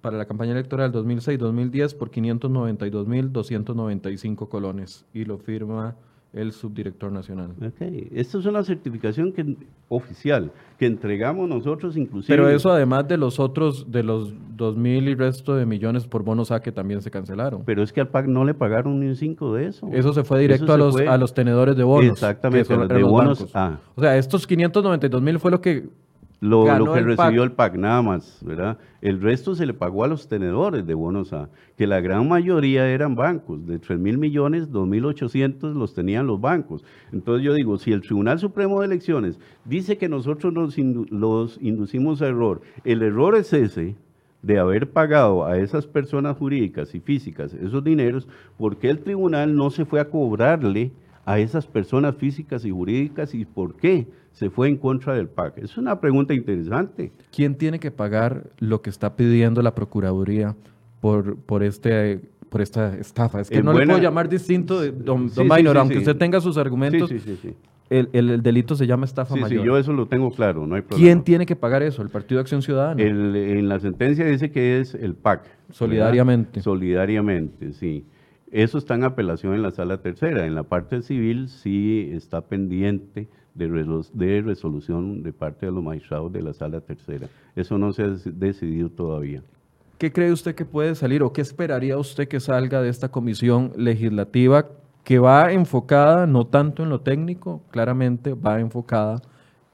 [0.00, 5.04] para la campaña electoral 2006-2010 por 592.295 colones.
[5.14, 5.94] Y lo firma
[6.34, 7.52] el subdirector nacional.
[7.74, 8.08] Okay.
[8.12, 9.56] Esto es una certificación que,
[9.88, 12.36] oficial que entregamos nosotros inclusive.
[12.36, 16.24] Pero eso además de los otros, de los dos mil y resto de millones por
[16.24, 17.62] bonos A que también se cancelaron.
[17.64, 19.88] Pero es que al PAC no le pagaron ni un cinco de eso.
[19.92, 22.12] Eso se fue directo a los, a los tenedores de bonos.
[22.12, 23.78] Exactamente, los de bonos A.
[23.94, 25.88] O sea, estos 592 mil fue lo que
[26.40, 28.78] lo, que recibió el PAC, nada más, ¿verdad?
[29.00, 32.88] El resto se le pagó a los tenedores de bonos A, que la gran mayoría
[32.88, 36.84] eran bancos, de 3 mil millones, 2.800 los tenían los bancos.
[37.12, 40.76] Entonces yo digo, si el Tribunal Supremo de Elecciones dice que nosotros nos
[41.10, 43.96] los inducimos a error, el error es ese,
[44.44, 48.28] de haber pagado a esas personas jurídicas y físicas esos dineros,
[48.58, 50.92] ¿por qué el tribunal no se fue a cobrarle
[51.24, 55.58] a esas personas físicas y jurídicas y por qué se fue en contra del PAC?
[55.58, 57.12] Es una pregunta interesante.
[57.34, 60.54] ¿Quién tiene que pagar lo que está pidiendo la Procuraduría
[61.00, 63.40] por, por, este, por esta estafa?
[63.40, 67.10] Es que no le puedo llamar distinto, don, Minor, aunque usted tenga sus argumentos.
[67.90, 69.60] El, el, delito se llama estafa mayor.
[69.60, 71.06] Sí, yo eso lo tengo claro, no hay problema.
[71.06, 72.00] ¿Quién tiene que pagar eso?
[72.00, 73.00] ¿El Partido de Acción Ciudadana?
[73.02, 75.42] en la sentencia dice que es el PAC.
[75.70, 76.62] Solidariamente.
[76.62, 78.06] Solidariamente, sí.
[78.54, 80.46] Eso está en apelación en la sala tercera.
[80.46, 83.66] En la parte civil sí está pendiente de,
[84.42, 87.26] resolución de parte de los magistrados de la sala tercera.
[87.56, 89.42] Eso no se ha decidido todavía.
[89.98, 93.72] ¿qué cree usted que puede salir o qué esperaría usted que salga de esta comisión
[93.76, 94.66] legislativa
[95.02, 99.20] que va enfocada no tanto en lo técnico, claramente va enfocada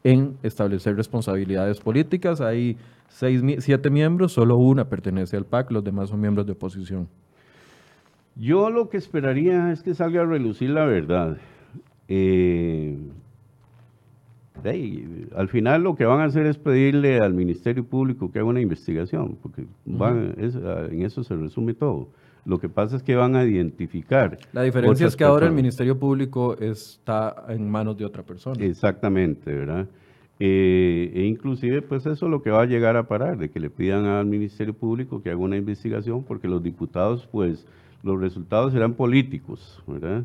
[0.04, 2.40] en establecer responsabilidades políticas?
[2.40, 2.78] Hay
[3.10, 7.08] seis, siete miembros, solo una pertenece al PAC, los demás son miembros de oposición.
[8.36, 11.38] Yo lo que esperaría es que salga a relucir la verdad.
[12.08, 12.96] Eh,
[15.34, 18.60] al final lo que van a hacer es pedirle al Ministerio Público que haga una
[18.60, 22.08] investigación, porque van, en eso se resume todo.
[22.44, 24.38] Lo que pasa es que van a identificar.
[24.52, 28.62] La diferencia es que ahora el Ministerio Público está en manos de otra persona.
[28.64, 29.86] Exactamente, ¿verdad?
[30.38, 33.60] Eh, e inclusive, pues eso es lo que va a llegar a parar, de que
[33.60, 37.66] le pidan al Ministerio Público que haga una investigación, porque los diputados, pues,
[38.02, 40.24] los resultados serán políticos, ¿verdad?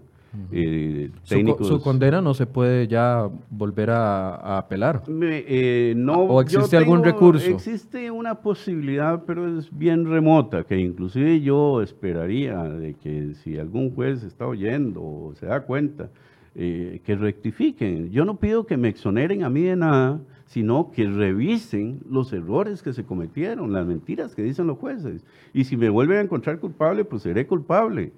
[0.52, 5.04] Eh, su, condena no se puede ya volver a, apelar.
[5.08, 7.50] Eh, no, ¿O existe algún recurso?
[7.50, 13.94] Existe una posibilidad, pero es bien remota, que inclusive yo esperaría de que si algún
[13.94, 16.10] juez está oyendo o se da cuenta,
[16.56, 18.12] eh, que rectifiquen.
[18.12, 22.82] Yo no pido que me exoneren a mí de nada, sino que revisen los errores
[22.82, 25.26] que se cometieron, las mentiras que dicen los jueces.
[25.54, 28.12] Y si me vuelven a encontrar culpable, pues seré culpable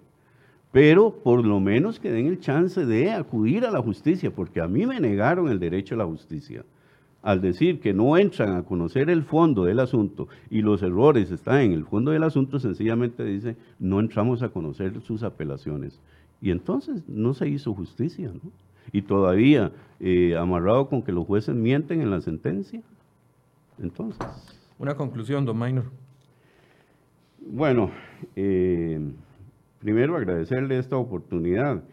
[0.72, 4.68] pero por lo menos que den el chance de acudir a la justicia, porque a
[4.68, 6.66] mí me negaron el derecho a la justicia.
[7.24, 11.62] Al decir que no entran a conocer el fondo del asunto y los errores están
[11.62, 16.00] en el fondo del asunto, sencillamente dice, no entramos a conocer sus apelaciones.
[16.42, 18.52] Y entonces no se hizo justicia, ¿no?
[18.92, 22.82] Y todavía eh, amarrado con que los jueces mienten en la sentencia.
[23.80, 24.26] Entonces.
[24.80, 25.86] Una conclusión, don Minor.
[27.40, 27.92] Bueno,
[28.36, 29.00] eh,
[29.80, 31.84] primero agradecerle esta oportunidad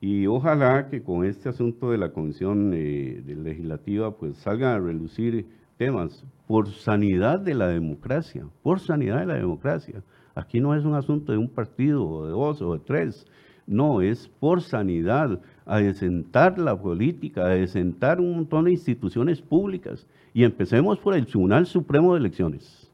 [0.00, 5.46] y ojalá que con este asunto de la Comisión eh, Legislativa pues salgan a relucir
[5.76, 10.02] temas por sanidad de la democracia, por sanidad de la democracia.
[10.34, 13.26] Aquí no es un asunto de un partido o de dos o de tres,
[13.66, 20.06] no, es por sanidad, a desentar la política, a desentar un montón de instituciones públicas.
[20.32, 22.84] Y empecemos por el Tribunal Supremo de Elecciones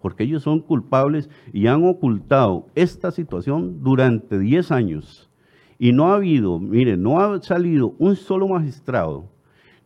[0.00, 5.28] porque ellos son culpables y han ocultado esta situación durante 10 años.
[5.78, 9.28] Y no ha habido, miren, no ha salido un solo magistrado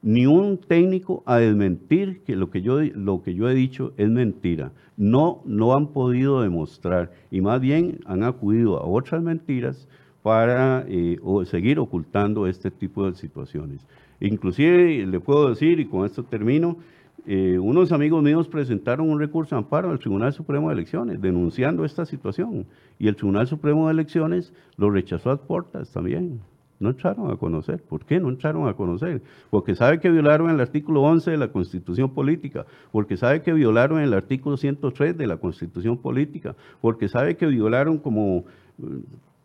[0.04, 4.10] ni un técnico a desmentir que lo que yo, lo que yo he dicho es
[4.10, 4.72] mentira.
[4.96, 9.88] No, no han podido demostrar y más bien han acudido a otras mentiras
[10.22, 13.86] para eh, seguir ocultando este tipo de situaciones.
[14.20, 16.76] Inclusive le puedo decir, y con esto termino,
[17.26, 21.84] eh, unos amigos míos presentaron un recurso de amparo al Tribunal Supremo de Elecciones denunciando
[21.84, 22.66] esta situación
[22.98, 26.40] y el Tribunal Supremo de Elecciones lo rechazó a puertas también.
[26.80, 27.80] No entraron a conocer.
[27.80, 29.22] ¿Por qué no entraron a conocer?
[29.50, 34.00] Porque sabe que violaron el artículo 11 de la Constitución Política, porque sabe que violaron
[34.00, 38.46] el artículo 103 de la Constitución Política, porque sabe que violaron como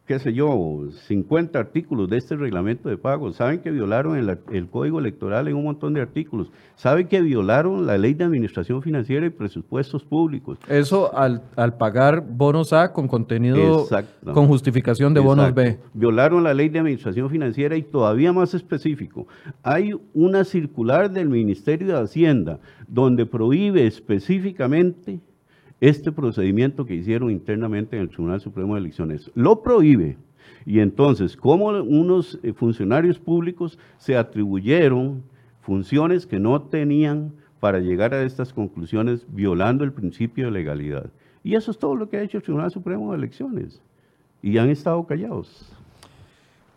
[0.08, 3.36] qué sé yo, 50 artículos de este reglamento de pagos.
[3.36, 6.50] Saben que violaron el, código electoral en un montón de artículos.
[6.76, 10.58] Saben que violaron la ley de administración financiera y presupuestos públicos.
[10.70, 11.42] Eso al,
[11.78, 13.86] pagar bonos A con contenido,
[14.34, 15.78] con justificación de bonos B.
[15.94, 19.28] Violaron la ley de administración financiera y todavía más específico.
[19.62, 25.20] Hay una circular del Ministerio de Hacienda donde prohíbe específicamente
[25.80, 29.32] este procedimiento que hicieron internamente en el Tribunal Supremo de Elecciones.
[29.36, 30.18] Lo prohíbe.
[30.66, 35.24] Y entonces, ¿cómo unos eh, funcionarios públicos se atribuyeron
[35.62, 41.10] funciones que no tenían para llegar a estas conclusiones violando el principio de legalidad?
[41.44, 43.82] Y eso es todo lo que ha hecho el Tribunal Supremo de Elecciones.
[44.42, 45.77] Y han estado callados.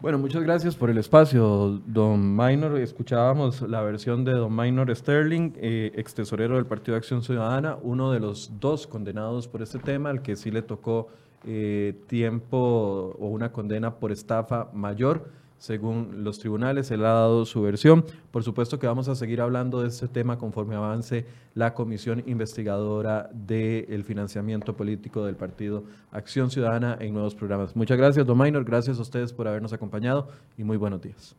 [0.01, 2.79] Bueno, muchas gracias por el espacio, don Minor.
[2.79, 7.77] Escuchábamos la versión de don Minor Sterling, eh, ex tesorero del Partido de Acción Ciudadana,
[7.83, 11.09] uno de los dos condenados por este tema, al que sí le tocó
[11.45, 15.29] eh, tiempo o una condena por estafa mayor
[15.61, 16.91] según los tribunales.
[16.91, 18.05] Él ha dado su versión.
[18.33, 23.31] Por supuesto que vamos a seguir hablando de este tema conforme avance la comisión investigadora
[23.33, 27.77] del financiamiento político del partido Acción Ciudadana en nuevos programas.
[27.77, 28.65] Muchas gracias, Don Minor.
[28.65, 31.37] Gracias a ustedes por habernos acompañado y muy buenos días.